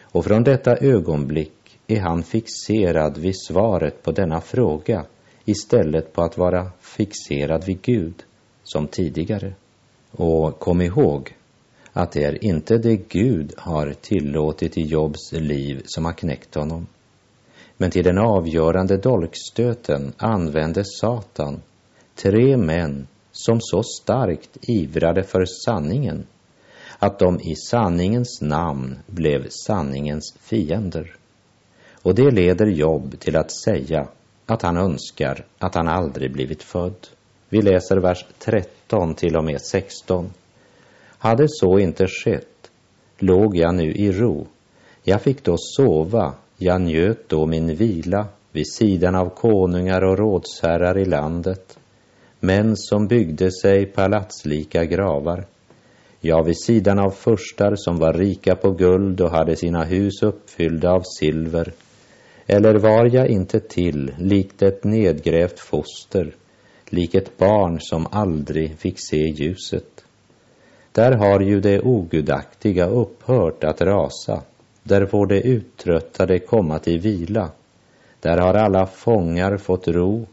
Och 0.03 0.25
från 0.25 0.45
detta 0.45 0.77
ögonblick 0.77 1.62
är 1.97 2.01
han 2.01 2.23
fixerad 2.23 3.19
vid 3.19 3.35
svaret 3.47 4.03
på 4.03 4.13
denna 4.13 4.41
fråga 4.41 5.05
istället 5.45 6.13
på 6.13 6.23
att 6.23 6.39
vara 6.39 6.71
fixerad 6.81 7.65
vid 7.65 7.83
Gud 7.83 8.15
som 8.63 8.87
tidigare. 8.87 9.55
Och 10.11 10.59
kom 10.59 10.81
ihåg 10.81 11.37
att 11.93 12.13
det 12.13 12.25
är 12.25 12.45
inte 12.45 12.79
det 12.79 12.97
Gud 12.97 13.53
har 13.57 13.95
tillåtit 14.01 14.79
i 14.79 14.83
Jobs 14.83 15.33
liv 15.33 15.83
som 15.85 16.05
har 16.05 16.13
knäckt 16.13 16.55
honom. 16.55 16.87
Men 17.77 17.91
till 17.91 18.05
den 18.05 18.19
avgörande 18.19 18.97
dolkstöten 18.97 20.13
använde 20.17 20.85
Satan 20.85 21.63
tre 22.15 22.57
män 22.57 23.07
som 23.33 23.59
så 23.61 23.83
starkt 23.83 24.57
ivrade 24.63 25.23
för 25.23 25.45
sanningen 25.45 26.27
att 26.99 27.19
de 27.19 27.41
i 27.41 27.57
sanningens 27.57 28.41
namn 28.41 28.99
blev 29.07 29.47
sanningens 29.49 30.35
fiender. 30.41 31.17
Och 32.03 32.15
det 32.15 32.31
leder 32.31 32.67
Jobb 32.67 33.21
till 33.21 33.37
att 33.37 33.53
säga 33.53 34.09
att 34.47 34.63
han 34.63 34.77
önskar 34.77 35.45
att 35.59 35.75
han 35.75 35.89
aldrig 35.89 36.33
blivit 36.33 36.63
född. 36.63 37.09
Vi 37.49 37.63
läser 37.63 37.97
vers 37.97 38.27
13 38.39 39.15
till 39.15 39.37
och 39.37 39.45
med 39.45 39.61
16. 39.61 40.31
Hade 41.19 41.49
så 41.49 41.79
inte 41.79 42.07
skett 42.07 42.71
låg 43.19 43.57
jag 43.57 43.75
nu 43.75 43.93
i 43.93 44.13
ro. 44.13 44.47
Jag 45.03 45.23
fick 45.23 45.45
då 45.45 45.57
sova, 45.59 46.35
jag 46.57 46.81
njöt 46.81 47.29
då 47.29 47.47
min 47.47 47.75
vila 47.75 48.27
vid 48.53 48.73
sidan 48.73 49.15
av 49.15 49.29
konungar 49.29 50.05
och 50.05 50.19
rådsherrar 50.19 50.99
i 50.99 51.05
landet, 51.05 51.79
män 52.41 52.77
som 52.77 53.07
byggde 53.07 53.53
sig 53.53 53.87
palatslika 53.87 54.85
gravar. 54.85 55.45
Ja, 56.21 56.43
vid 56.43 56.63
sidan 56.63 56.99
av 56.99 57.11
förstar 57.11 57.75
som 57.77 57.99
var 57.99 58.13
rika 58.13 58.57
på 58.57 58.71
guld 58.71 59.21
och 59.21 59.31
hade 59.31 59.57
sina 59.57 59.85
hus 59.85 60.23
uppfyllda 60.23 60.91
av 60.91 61.03
silver. 61.19 61.73
Eller 62.47 62.75
var 62.75 63.15
jag 63.15 63.29
inte 63.29 63.61
till, 63.61 64.13
likt 64.19 64.63
ett 64.63 64.85
nedgrävt 64.85 65.59
foster, 65.61 66.35
lik 66.89 67.15
ett 67.15 67.39
barn 67.39 67.81
som 67.81 68.07
aldrig 68.11 68.79
fick 68.79 68.99
se 68.99 69.17
ljuset? 69.17 70.05
Där 70.93 71.13
har 71.13 71.41
ju 71.41 71.61
det 71.61 71.81
ogudaktiga 71.81 72.87
upphört 72.87 73.65
att 73.65 73.81
rasa, 73.81 74.43
där 74.83 75.07
får 75.07 75.27
det 75.27 75.41
uttröttade 75.41 76.39
komma 76.39 76.79
till 76.79 77.01
vila. 77.01 77.51
Där 78.21 78.39
har 78.39 78.55
alla 78.55 78.87
fångar 78.87 79.57
fått 79.57 79.89
ro, 79.89 80.27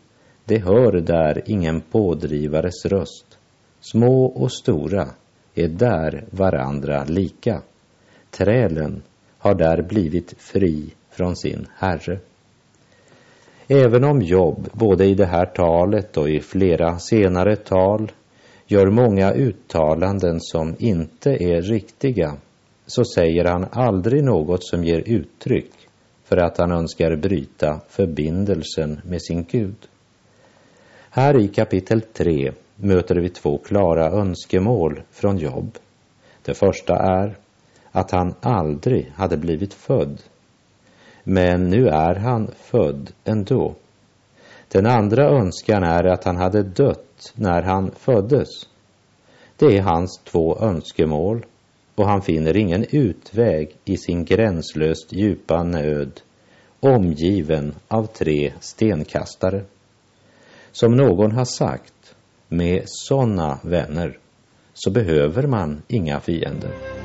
de 0.45 0.57
hör 0.57 0.91
där 0.91 1.43
ingen 1.45 1.81
pådrivares 1.81 2.85
röst. 2.85 3.37
Små 3.81 4.25
och 4.25 4.51
stora 4.51 5.07
är 5.55 5.67
där 5.67 6.25
varandra 6.29 7.03
lika. 7.03 7.61
Trälen 8.31 9.01
har 9.37 9.55
där 9.55 9.81
blivit 9.81 10.35
fri 10.37 10.93
från 11.19 11.35
sin 11.35 11.67
herre. 11.75 12.19
Även 13.67 14.03
om 14.03 14.21
Job, 14.21 14.69
både 14.73 15.05
i 15.05 15.13
det 15.13 15.25
här 15.25 15.45
talet 15.45 16.17
och 16.17 16.29
i 16.29 16.39
flera 16.39 16.99
senare 16.99 17.55
tal, 17.55 18.11
gör 18.67 18.89
många 18.89 19.33
uttalanden 19.33 20.41
som 20.41 20.75
inte 20.79 21.29
är 21.29 21.61
riktiga 21.61 22.37
så 22.85 23.03
säger 23.05 23.45
han 23.45 23.65
aldrig 23.71 24.23
något 24.23 24.63
som 24.63 24.83
ger 24.83 25.03
uttryck 25.05 25.71
för 26.23 26.37
att 26.37 26.57
han 26.57 26.71
önskar 26.71 27.15
bryta 27.15 27.81
förbindelsen 27.89 29.01
med 29.03 29.21
sin 29.21 29.43
Gud. 29.43 29.87
Här 31.09 31.39
i 31.41 31.47
kapitel 31.47 32.01
3 32.01 32.51
möter 32.75 33.15
vi 33.15 33.29
två 33.29 33.57
klara 33.57 34.11
önskemål 34.11 35.01
från 35.11 35.37
Job. 35.37 35.77
Det 36.45 36.53
första 36.53 36.95
är 36.95 37.37
att 37.91 38.11
han 38.11 38.33
aldrig 38.41 39.11
hade 39.15 39.37
blivit 39.37 39.73
född. 39.73 40.21
Men 41.31 41.69
nu 41.69 41.87
är 41.87 42.15
han 42.15 42.51
född 42.55 43.11
ändå. 43.23 43.75
Den 44.67 44.85
andra 44.85 45.23
önskan 45.23 45.83
är 45.83 46.03
att 46.03 46.23
han 46.23 46.37
hade 46.37 46.63
dött 46.63 47.33
när 47.35 47.61
han 47.61 47.91
föddes. 47.91 48.47
Det 49.57 49.77
är 49.77 49.81
hans 49.81 50.21
två 50.23 50.57
önskemål 50.61 51.45
och 51.95 52.05
han 52.05 52.21
finner 52.21 52.57
ingen 52.57 52.85
utväg 52.91 53.75
i 53.85 53.97
sin 53.97 54.25
gränslöst 54.25 55.13
djupa 55.13 55.63
nöd 55.63 56.21
omgiven 56.79 57.75
av 57.87 58.05
tre 58.05 58.53
stenkastare. 58.59 59.63
Som 60.71 60.95
någon 60.95 61.31
har 61.31 61.45
sagt, 61.45 62.15
med 62.47 62.83
sådana 62.85 63.59
vänner 63.63 64.17
så 64.73 64.91
behöver 64.91 65.47
man 65.47 65.81
inga 65.87 66.19
fiender. 66.19 66.98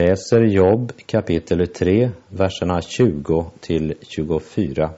Läser 0.00 0.40
Jobb 0.40 0.92
kapitel 1.06 1.66
3, 1.66 2.10
verserna 2.28 2.80
20 2.80 3.50
till 3.60 3.94
24. 4.00 4.90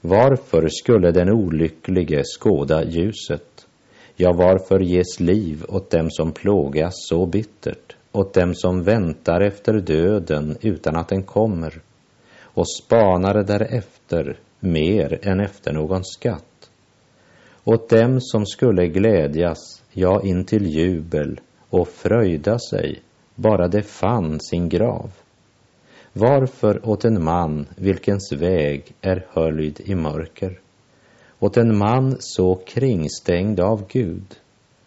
Varför 0.00 0.68
skulle 0.68 1.10
den 1.10 1.30
olycklige 1.30 2.22
skåda 2.24 2.84
ljuset? 2.84 3.66
Ja, 4.16 4.32
varför 4.32 4.80
ges 4.80 5.20
liv 5.20 5.64
åt 5.68 5.90
dem 5.90 6.10
som 6.10 6.32
plågas 6.32 6.92
så 6.94 7.26
bittert, 7.26 7.96
åt 8.12 8.34
dem 8.34 8.54
som 8.54 8.82
väntar 8.82 9.40
efter 9.40 9.72
döden 9.72 10.56
utan 10.60 10.96
att 10.96 11.08
den 11.08 11.22
kommer 11.22 11.80
och 12.40 12.70
spanar 12.70 13.42
därefter 13.42 14.36
mer 14.60 15.18
än 15.22 15.40
efter 15.40 15.72
någon 15.72 16.04
skatt? 16.04 16.70
Åt 17.64 17.88
dem 17.88 18.20
som 18.20 18.46
skulle 18.46 18.86
glädjas, 18.86 19.82
ja, 19.92 20.22
in 20.24 20.44
till 20.44 20.66
jubel 20.66 21.40
och 21.70 21.88
fröjda 21.88 22.58
sig 22.58 23.02
bara 23.38 23.68
det 23.68 23.82
fann 23.82 24.40
sin 24.40 24.68
grav. 24.68 25.10
Varför 26.12 26.88
åt 26.88 27.04
en 27.04 27.24
man 27.24 27.66
vilkens 27.76 28.32
väg 28.32 28.94
är 29.00 29.26
höljd 29.30 29.80
i 29.84 29.94
mörker, 29.94 30.58
åt 31.38 31.56
en 31.56 31.78
man 31.78 32.16
så 32.18 32.54
kringstängd 32.54 33.60
av 33.60 33.86
Gud? 33.88 34.34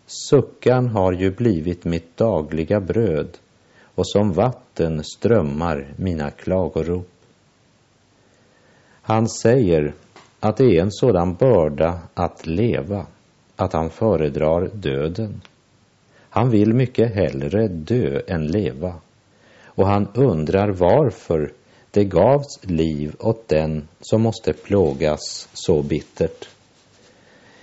Suckan 0.06 0.88
har 0.88 1.14
ju 1.14 1.32
blivit 1.32 1.86
mitt 1.86 2.18
dagliga 2.18 2.80
bröd 2.80 3.38
och 3.96 4.08
som 4.08 4.32
vatten 4.32 5.04
strömmar 5.04 5.94
mina 5.96 6.32
klagorop. 6.32 7.10
Han 9.02 9.30
säger 9.30 9.94
att 10.40 10.58
det 10.58 10.78
är 10.78 10.82
en 10.82 10.92
sådan 10.92 11.34
börda 11.36 12.00
att 12.14 12.48
leva 12.48 13.06
att 13.56 13.74
han 13.74 13.90
föredrar 13.90 14.70
döden. 14.74 15.42
Han 16.34 16.50
vill 16.50 16.74
mycket 16.74 17.16
hellre 17.16 17.68
dö 17.68 18.22
än 18.28 18.48
leva. 18.48 18.96
Och 19.66 19.88
han 19.88 20.08
undrar 20.14 20.70
varför 20.70 21.54
det 21.92 22.06
gavs 22.06 22.60
liv 22.62 23.16
åt 23.20 23.48
den 23.48 23.88
som 24.02 24.22
måste 24.22 24.54
plågas 24.54 25.50
så 25.54 25.82
bittert. 25.82 26.50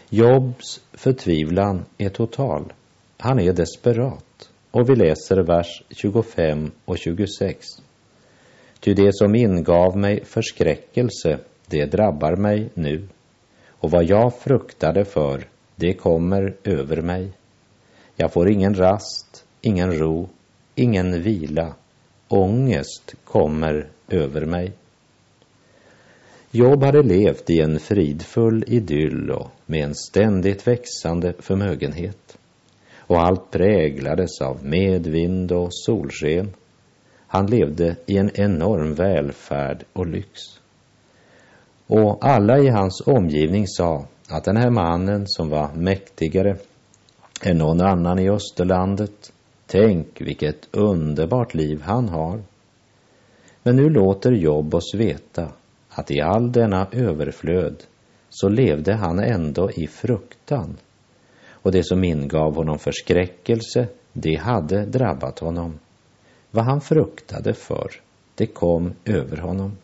Jobs 0.09 0.81
förtvivlan 0.93 1.85
är 1.99 2.09
total. 2.09 2.73
Han 3.19 3.41
är 3.41 3.53
desperat. 3.53 4.51
Och 4.71 4.91
vi 4.91 4.97
läser 4.97 5.37
vers 5.37 5.83
25 5.91 6.71
och 6.85 6.99
26. 6.99 7.67
Ty 8.81 8.95
det 8.95 9.15
som 9.15 9.35
ingav 9.35 9.97
mig 9.97 10.25
förskräckelse, 10.25 11.39
det 11.67 11.87
drabbar 11.87 12.37
mig 12.37 12.71
nu. 12.75 13.09
och 13.81 13.91
vad 13.91 14.05
jag 14.05 14.35
fruktade 14.35 15.05
för, 15.05 15.49
det 15.77 15.95
kommer 15.95 16.57
över 16.65 17.03
mig. 17.03 17.33
Jag 18.21 18.33
får 18.33 18.51
ingen 18.51 18.75
rast, 18.75 19.45
ingen 19.61 19.93
ro, 19.93 20.29
ingen 20.75 21.23
vila. 21.23 21.75
Ångest 22.29 23.15
kommer 23.25 23.89
över 24.09 24.47
mig. 24.47 24.73
Job 26.51 26.83
hade 26.83 27.03
levt 27.03 27.51
i 27.51 27.61
en 27.61 27.81
fridfull 27.81 28.65
idyll 28.67 29.31
och 29.31 29.51
med 29.67 29.85
en 29.85 29.95
ständigt 29.95 30.67
växande 30.67 31.35
förmögenhet. 31.39 32.39
Och 32.97 33.21
allt 33.21 33.51
präglades 33.51 34.41
av 34.41 34.65
medvind 34.65 35.53
och 35.53 35.69
solsken. 35.71 36.55
Han 37.27 37.47
levde 37.47 37.97
i 38.07 38.17
en 38.17 38.31
enorm 38.35 38.95
välfärd 38.95 39.85
och 39.93 40.07
lyx. 40.07 40.41
Och 41.87 42.19
alla 42.27 42.59
i 42.59 42.69
hans 42.69 43.03
omgivning 43.07 43.67
sa 43.67 44.07
att 44.29 44.45
den 44.45 44.57
här 44.57 44.71
mannen 44.71 45.27
som 45.27 45.49
var 45.49 45.73
mäktigare 45.75 46.57
än 47.43 47.59
någon 47.59 47.81
annan 47.81 48.19
i 48.19 48.31
Österlandet, 48.31 49.33
tänk 49.67 50.21
vilket 50.21 50.69
underbart 50.71 51.55
liv 51.55 51.83
han 51.83 52.09
har. 52.09 52.43
Men 53.63 53.77
nu 53.77 53.91
låter 53.91 54.33
Jobb 54.33 54.75
oss 54.75 54.95
veta 54.95 55.53
att 55.89 56.11
i 56.11 56.21
all 56.21 56.53
denna 56.53 56.87
överflöd 56.93 57.85
så 58.29 58.49
levde 58.49 58.95
han 58.95 59.19
ändå 59.19 59.71
i 59.71 59.87
fruktan. 59.87 60.77
Och 61.51 61.73
det 61.73 61.85
som 61.85 62.05
ingav 62.05 62.55
honom 62.55 62.79
förskräckelse, 62.79 63.89
det 64.13 64.37
hade 64.37 64.87
drabbat 64.87 65.39
honom. 65.39 65.79
Vad 66.51 66.65
han 66.65 66.81
fruktade 66.81 67.55
för, 67.55 67.91
det 68.35 68.47
kom 68.47 68.93
över 69.05 69.37
honom. 69.37 69.77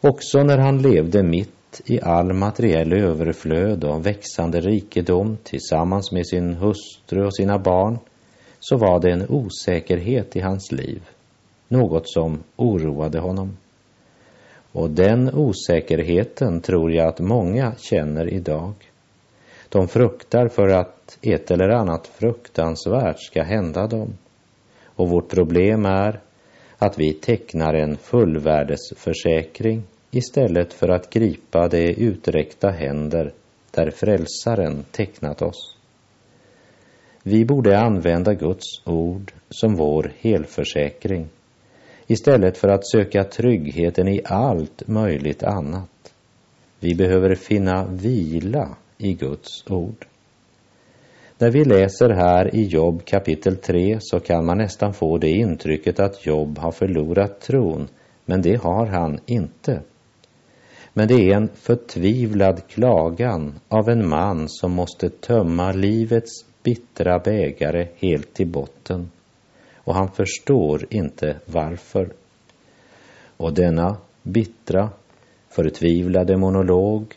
Också 0.00 0.42
när 0.42 0.58
han 0.58 0.82
levde 0.82 1.22
mitt 1.22 1.55
i 1.84 2.00
all 2.00 2.32
materiell 2.32 2.92
överflöd 2.92 3.84
och 3.84 4.06
växande 4.06 4.60
rikedom 4.60 5.36
tillsammans 5.42 6.12
med 6.12 6.26
sin 6.26 6.54
hustru 6.54 7.26
och 7.26 7.36
sina 7.36 7.58
barn 7.58 7.98
så 8.60 8.76
var 8.76 9.00
det 9.00 9.10
en 9.10 9.26
osäkerhet 9.28 10.36
i 10.36 10.40
hans 10.40 10.72
liv, 10.72 11.02
något 11.68 12.10
som 12.10 12.42
oroade 12.56 13.18
honom. 13.18 13.56
Och 14.72 14.90
den 14.90 15.34
osäkerheten 15.34 16.60
tror 16.60 16.92
jag 16.92 17.08
att 17.08 17.20
många 17.20 17.72
känner 17.78 18.32
idag. 18.34 18.74
De 19.68 19.88
fruktar 19.88 20.48
för 20.48 20.68
att 20.68 21.18
ett 21.22 21.50
eller 21.50 21.68
annat 21.68 22.06
fruktansvärt 22.06 23.20
ska 23.20 23.42
hända 23.42 23.86
dem. 23.86 24.12
Och 24.84 25.08
vårt 25.08 25.28
problem 25.28 25.84
är 25.86 26.20
att 26.78 26.98
vi 26.98 27.12
tecknar 27.12 27.74
en 27.74 27.96
fullvärdesförsäkring 27.96 29.82
istället 30.16 30.72
för 30.72 30.88
att 30.88 31.10
gripa 31.10 31.68
de 31.68 31.94
uträckta 31.94 32.70
händer 32.70 33.32
där 33.70 33.90
frälsaren 33.90 34.84
tecknat 34.90 35.42
oss. 35.42 35.76
Vi 37.22 37.44
borde 37.44 37.78
använda 37.78 38.34
Guds 38.34 38.86
ord 38.86 39.32
som 39.50 39.74
vår 39.76 40.12
helförsäkring 40.20 41.28
istället 42.06 42.58
för 42.58 42.68
att 42.68 42.86
söka 42.86 43.24
tryggheten 43.24 44.08
i 44.08 44.20
allt 44.24 44.88
möjligt 44.88 45.42
annat. 45.42 46.12
Vi 46.80 46.94
behöver 46.94 47.34
finna 47.34 47.86
vila 47.86 48.76
i 48.98 49.14
Guds 49.14 49.64
ord. 49.70 50.06
När 51.38 51.50
vi 51.50 51.64
läser 51.64 52.10
här 52.10 52.54
i 52.54 52.62
Jobb 52.66 53.04
kapitel 53.04 53.56
3 53.56 53.98
så 54.00 54.20
kan 54.20 54.46
man 54.46 54.58
nästan 54.58 54.94
få 54.94 55.18
det 55.18 55.30
intrycket 55.30 56.00
att 56.00 56.26
Jobb 56.26 56.58
har 56.58 56.72
förlorat 56.72 57.40
tron, 57.40 57.88
men 58.24 58.42
det 58.42 58.62
har 58.62 58.86
han 58.86 59.20
inte. 59.26 59.82
Men 60.98 61.08
det 61.08 61.14
är 61.14 61.36
en 61.36 61.48
förtvivlad 61.54 62.62
klagan 62.68 63.60
av 63.68 63.88
en 63.88 64.08
man 64.08 64.48
som 64.48 64.72
måste 64.72 65.10
tömma 65.10 65.72
livets 65.72 66.44
bittra 66.62 67.18
bägare 67.18 67.88
helt 67.96 68.34
till 68.34 68.46
botten 68.46 69.10
och 69.74 69.94
han 69.94 70.12
förstår 70.12 70.86
inte 70.90 71.40
varför. 71.46 72.12
Och 73.36 73.54
denna 73.54 73.96
bittra, 74.22 74.90
förtvivlade 75.48 76.36
monolog 76.36 77.14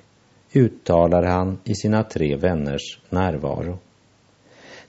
uttalar 0.54 1.24
han 1.24 1.60
i 1.64 1.76
sina 1.76 2.04
tre 2.04 2.36
vänners 2.36 3.00
närvaro. 3.10 3.78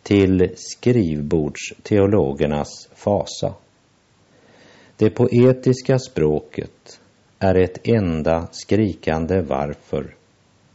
Till 0.02 0.50
skrivbordsteologernas 0.56 2.88
fasa. 2.94 3.54
Det 4.96 5.10
poetiska 5.10 5.98
språket 5.98 7.00
är 7.40 7.54
ett 7.54 7.88
enda 7.88 8.48
skrikande 8.50 9.40
varför, 9.40 10.14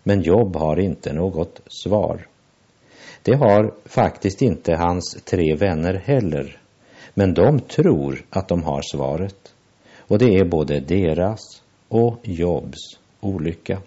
men 0.04 0.22
Jobb 0.22 0.56
har 0.56 0.80
inte 0.80 1.14
något 1.14 1.62
svar. 1.68 2.28
Det 3.22 3.36
har 3.36 3.74
faktiskt 3.86 4.42
inte 4.42 4.76
hans 4.76 5.18
tre 5.24 5.56
vänner 5.56 5.94
heller, 5.94 6.58
men 7.14 7.34
de 7.34 7.60
tror 7.60 8.26
att 8.30 8.48
de 8.48 8.64
har 8.64 8.82
svaret. 8.82 9.54
Och 10.00 10.20
det 10.20 10.36
är 10.36 10.46
både 10.46 10.80
deras 10.80 11.62
och 11.88 12.20
Jobs 12.24 13.00
olycka. 13.20 13.82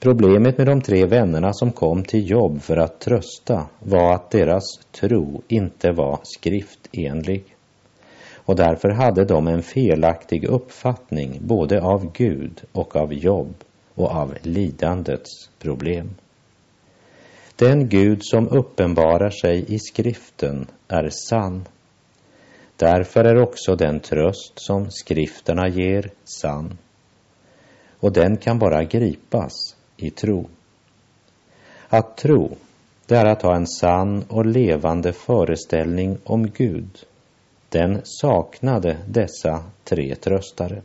Problemet 0.00 0.58
med 0.58 0.66
de 0.66 0.80
tre 0.80 1.06
vännerna 1.06 1.52
som 1.52 1.72
kom 1.72 2.04
till 2.04 2.30
Jobb 2.30 2.62
för 2.62 2.76
att 2.76 3.00
trösta 3.00 3.66
var 3.78 4.14
att 4.14 4.30
deras 4.30 4.64
tro 4.92 5.42
inte 5.48 5.92
var 5.92 6.20
skriftenlig. 6.22 7.53
Och 8.44 8.56
därför 8.56 8.88
hade 8.88 9.24
de 9.24 9.48
en 9.48 9.62
felaktig 9.62 10.44
uppfattning 10.44 11.38
både 11.40 11.82
av 11.82 12.12
Gud 12.12 12.62
och 12.72 12.96
av 12.96 13.14
Jobb 13.14 13.54
och 13.94 14.10
av 14.10 14.34
lidandets 14.42 15.50
problem. 15.58 16.14
Den 17.56 17.88
Gud 17.88 18.18
som 18.22 18.48
uppenbarar 18.48 19.30
sig 19.30 19.74
i 19.74 19.78
skriften 19.78 20.66
är 20.88 21.08
sann 21.28 21.64
Därför 22.76 23.24
är 23.24 23.42
också 23.42 23.76
den 23.76 24.00
tröst 24.00 24.52
som 24.56 24.90
skrifterna 24.90 25.68
ger 25.68 26.10
sann. 26.24 26.78
Och 28.00 28.12
den 28.12 28.36
kan 28.36 28.58
bara 28.58 28.84
gripas 28.84 29.76
i 29.96 30.10
tro. 30.10 30.48
Att 31.88 32.16
tro, 32.16 32.56
det 33.06 33.16
är 33.16 33.24
att 33.24 33.42
ha 33.42 33.56
en 33.56 33.66
sann 33.66 34.24
och 34.28 34.46
levande 34.46 35.12
föreställning 35.12 36.18
om 36.24 36.50
Gud. 36.50 37.06
Den 37.74 38.00
saknade 38.04 38.96
dessa 39.08 39.64
tre 39.84 40.14
tröstare. 40.14 40.82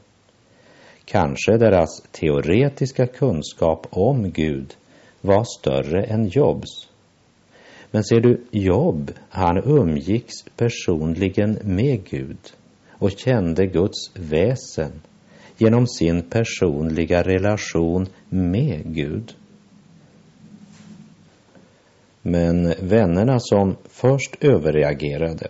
Kanske 1.06 1.58
deras 1.58 2.02
teoretiska 2.12 3.08
kunskap 3.08 3.88
om 3.89 4.32
Gud 4.32 4.75
var 5.21 5.43
större 5.43 6.04
än 6.04 6.28
Jobs 6.28 6.89
men 7.91 8.04
ser 8.04 8.19
du, 8.21 8.41
Job 8.52 9.12
han 9.30 9.58
umgicks 9.65 10.34
personligen 10.58 11.60
med 11.63 12.10
Gud 12.10 12.54
och 12.89 13.12
kände 13.12 13.65
Guds 13.65 14.12
väsen 14.15 14.91
genom 15.58 15.88
sin 15.88 16.21
personliga 16.21 17.23
relation 17.23 18.08
med 18.30 18.95
Gud. 18.95 19.34
Men 22.21 22.73
vännerna 22.82 23.39
som 23.39 23.75
först 23.86 24.43
överreagerade 24.43 25.47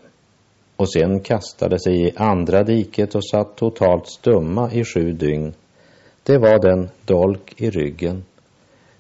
och 0.79 0.91
sen 0.91 1.19
kastade 1.19 1.79
sig 1.79 2.07
i 2.07 2.11
andra 2.15 2.63
diket 2.63 3.15
och 3.15 3.25
satt 3.25 3.55
totalt 3.55 4.07
stumma 4.07 4.71
i 4.71 4.83
sju 4.85 5.11
dygn, 5.11 5.53
det 6.23 6.37
var 6.37 6.59
den 6.59 6.89
dolk 7.05 7.53
i 7.57 7.69
ryggen 7.69 8.23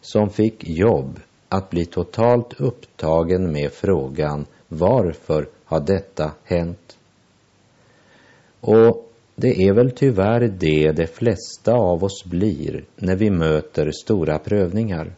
som 0.01 0.29
fick 0.29 0.67
jobb 0.67 1.19
att 1.49 1.69
bli 1.69 1.85
totalt 1.85 2.61
upptagen 2.61 3.51
med 3.51 3.71
frågan 3.71 4.45
varför 4.67 5.47
har 5.65 5.79
detta 5.79 6.31
hänt? 6.43 6.97
Och 8.59 9.11
det 9.35 9.61
är 9.67 9.73
väl 9.73 9.91
tyvärr 9.91 10.47
det 10.59 10.91
de 10.91 11.07
flesta 11.07 11.73
av 11.73 12.03
oss 12.03 12.25
blir 12.25 12.83
när 12.95 13.15
vi 13.15 13.29
möter 13.29 13.91
stora 13.91 14.39
prövningar. 14.39 15.15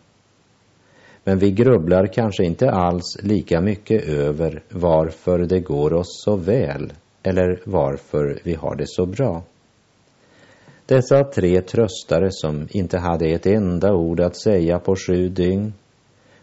Men 1.24 1.40
vi 1.40 1.52
grubblar 1.52 2.08
kanske 2.08 2.44
inte 2.44 2.72
alls 2.72 3.18
lika 3.24 3.62
mycket 3.62 4.04
över 4.04 4.64
varför 4.70 5.40
det 5.40 5.60
går 5.60 5.94
oss 5.94 6.24
så 6.24 6.36
väl 6.36 6.94
eller 7.24 7.62
varför 7.64 8.40
vi 8.44 8.54
har 8.54 8.76
det 8.76 8.88
så 8.88 9.06
bra. 9.06 9.44
Dessa 10.86 11.24
tre 11.24 11.62
tröstare 11.62 12.28
som 12.32 12.68
inte 12.70 12.98
hade 12.98 13.26
ett 13.26 13.46
enda 13.46 13.94
ord 13.94 14.20
att 14.20 14.36
säga 14.36 14.80
på 14.80 14.96
sju 14.96 15.30
dygn 15.30 15.74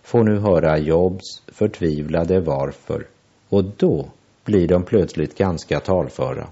får 0.03 0.25
nu 0.25 0.39
höra 0.39 0.79
Jobs 0.79 1.43
förtvivlade 1.47 2.41
varför 2.41 3.07
och 3.49 3.65
då 3.65 4.09
blir 4.45 4.69
de 4.69 4.83
plötsligt 4.83 5.39
ganska 5.39 5.81
talföra. 5.81 6.47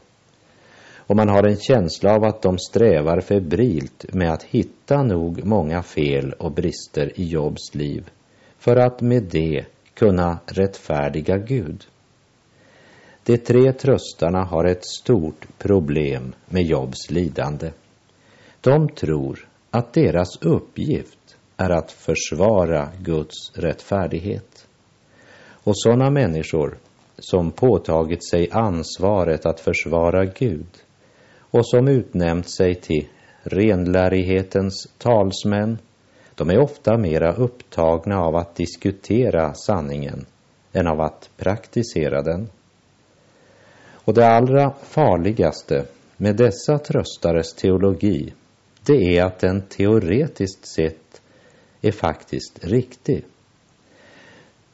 Och 0.97 1.17
man 1.17 1.29
har 1.29 1.43
en 1.43 1.57
känsla 1.57 2.15
av 2.15 2.25
att 2.25 2.43
de 2.43 2.59
strävar 2.59 3.21
febrilt 3.21 4.15
med 4.15 4.33
att 4.33 4.43
hitta 4.43 5.03
nog 5.03 5.45
många 5.45 5.83
fel 5.83 6.33
och 6.33 6.53
brister 6.53 7.21
i 7.21 7.25
Jobs 7.25 7.75
liv 7.75 8.11
för 8.67 8.77
att 8.77 9.01
med 9.01 9.23
det 9.23 9.65
kunna 9.95 10.39
rättfärdiga 10.47 11.37
Gud. 11.39 11.85
De 13.25 13.39
tre 13.39 13.73
tröstarna 13.73 14.45
har 14.45 14.65
ett 14.65 14.85
stort 14.87 15.47
problem 15.59 16.35
med 16.47 16.63
Jobs 16.63 17.11
lidande. 17.11 17.71
De 18.61 18.89
tror 18.89 19.49
att 19.71 19.93
deras 19.93 20.43
uppgift 20.43 21.37
är 21.57 21.71
att 21.71 21.93
försvara 21.93 22.89
Guds 23.03 23.53
rättfärdighet. 23.55 24.67
Och 25.49 25.79
sådana 25.79 26.11
människor 26.11 26.79
som 27.19 27.51
påtagit 27.51 28.25
sig 28.25 28.49
ansvaret 28.53 29.47
att 29.47 29.61
försvara 29.61 30.25
Gud 30.25 30.69
och 31.39 31.67
som 31.69 31.89
utnämnt 31.89 32.51
sig 32.51 32.75
till 32.75 33.09
renlärighetens 33.43 34.89
talsmän, 34.99 35.79
de 36.37 36.51
är 36.51 36.59
ofta 36.59 36.99
mera 36.99 37.33
upptagna 37.33 38.21
av 38.21 38.37
att 38.37 38.57
diskutera 38.57 39.55
sanningen 39.55 40.27
än 40.73 40.87
av 40.87 41.01
att 41.01 41.31
praktisera 41.37 42.23
den. 42.23 42.49
Och 43.93 44.15
det 44.15 44.27
allra 44.27 44.73
farligaste 44.83 45.85
med 46.17 46.37
dessa 46.37 46.79
tröstares 46.79 47.55
teologi, 47.55 48.33
det 48.87 49.19
är 49.19 49.25
att 49.25 49.39
den 49.39 49.63
teoretiskt 49.63 50.67
sett 50.67 51.21
är 51.81 51.93
faktiskt 51.93 52.65
riktig. 52.65 53.25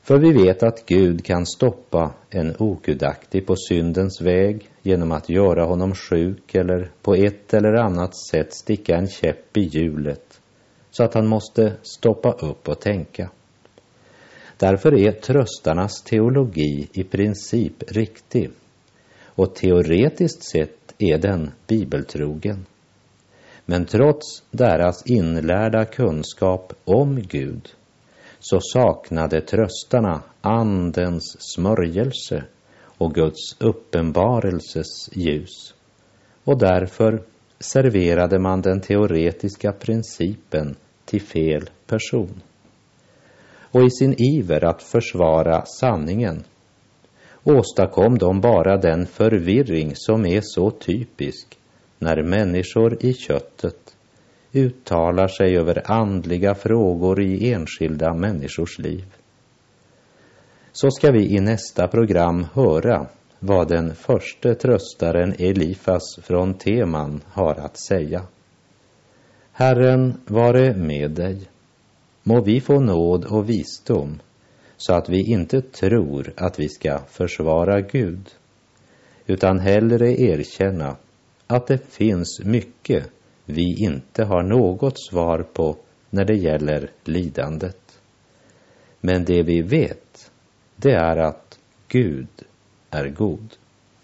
För 0.02 0.18
vi 0.18 0.32
vet 0.32 0.62
att 0.62 0.86
Gud 0.86 1.24
kan 1.24 1.46
stoppa 1.46 2.12
en 2.30 2.54
okudaktig 2.58 3.46
på 3.46 3.56
syndens 3.56 4.20
väg 4.20 4.70
genom 4.82 5.12
att 5.12 5.28
göra 5.28 5.64
honom 5.64 5.94
sjuk 5.94 6.54
eller 6.54 6.90
på 7.02 7.14
ett 7.14 7.54
eller 7.54 7.72
annat 7.72 8.16
sätt 8.30 8.54
sticka 8.54 8.96
en 8.96 9.08
käpp 9.08 9.56
i 9.56 9.60
hjulet 9.60 10.31
så 10.92 11.04
att 11.04 11.14
han 11.14 11.26
måste 11.26 11.76
stoppa 11.82 12.32
upp 12.32 12.68
och 12.68 12.80
tänka. 12.80 13.30
Därför 14.56 14.94
är 14.94 15.12
tröstarnas 15.12 16.02
teologi 16.02 16.88
i 16.92 17.04
princip 17.04 17.82
riktig 17.92 18.50
och 19.24 19.54
teoretiskt 19.54 20.44
sett 20.44 20.94
är 20.98 21.18
den 21.18 21.50
bibeltrogen. 21.66 22.66
Men 23.66 23.84
trots 23.84 24.42
deras 24.50 25.06
inlärda 25.06 25.84
kunskap 25.84 26.72
om 26.84 27.22
Gud 27.22 27.68
så 28.40 28.58
saknade 28.60 29.40
tröstarna 29.40 30.22
Andens 30.40 31.36
smörjelse 31.54 32.44
och 32.98 33.14
Guds 33.14 33.56
uppenbarelses 33.60 35.08
ljus. 35.12 35.74
Och 36.44 36.58
därför 36.58 37.22
serverade 37.62 38.38
man 38.38 38.60
den 38.60 38.80
teoretiska 38.80 39.72
principen 39.72 40.76
till 41.04 41.22
fel 41.22 41.70
person. 41.86 42.42
Och 43.70 43.82
i 43.82 43.90
sin 43.90 44.14
iver 44.18 44.64
att 44.64 44.82
försvara 44.82 45.64
sanningen 45.64 46.44
åstadkom 47.44 48.18
de 48.18 48.40
bara 48.40 48.76
den 48.76 49.06
förvirring 49.06 49.92
som 49.94 50.26
är 50.26 50.40
så 50.44 50.70
typisk 50.70 51.58
när 51.98 52.22
människor 52.22 53.04
i 53.04 53.14
köttet 53.14 53.96
uttalar 54.52 55.28
sig 55.28 55.56
över 55.56 55.90
andliga 55.90 56.54
frågor 56.54 57.22
i 57.22 57.52
enskilda 57.52 58.14
människors 58.14 58.78
liv. 58.78 59.04
Så 60.72 60.90
ska 60.90 61.10
vi 61.10 61.36
i 61.36 61.40
nästa 61.40 61.88
program 61.88 62.46
höra 62.54 63.06
vad 63.44 63.68
den 63.68 63.94
första 63.94 64.54
tröstaren 64.54 65.34
Elifas 65.38 66.18
från 66.22 66.54
Teman 66.54 67.20
har 67.26 67.54
att 67.54 67.76
säga. 67.76 68.22
Herren 69.52 70.20
vare 70.26 70.74
med 70.74 71.10
dig. 71.10 71.48
Må 72.22 72.40
vi 72.40 72.60
få 72.60 72.80
nåd 72.80 73.24
och 73.24 73.50
visdom 73.50 74.20
så 74.76 74.94
att 74.94 75.08
vi 75.08 75.32
inte 75.32 75.62
tror 75.62 76.32
att 76.36 76.60
vi 76.60 76.68
ska 76.68 76.98
försvara 76.98 77.80
Gud 77.80 78.30
utan 79.26 79.58
hellre 79.58 80.20
erkänna 80.20 80.96
att 81.46 81.66
det 81.66 81.92
finns 81.92 82.40
mycket 82.44 83.06
vi 83.44 83.84
inte 83.84 84.24
har 84.24 84.42
något 84.42 85.00
svar 85.00 85.46
på 85.52 85.76
när 86.10 86.24
det 86.24 86.36
gäller 86.36 86.90
lidandet. 87.04 88.00
Men 89.00 89.24
det 89.24 89.42
vi 89.42 89.62
vet, 89.62 90.30
det 90.76 90.92
är 90.92 91.16
att 91.16 91.58
Gud 91.88 92.28
är 92.92 93.08
god. 93.08 93.56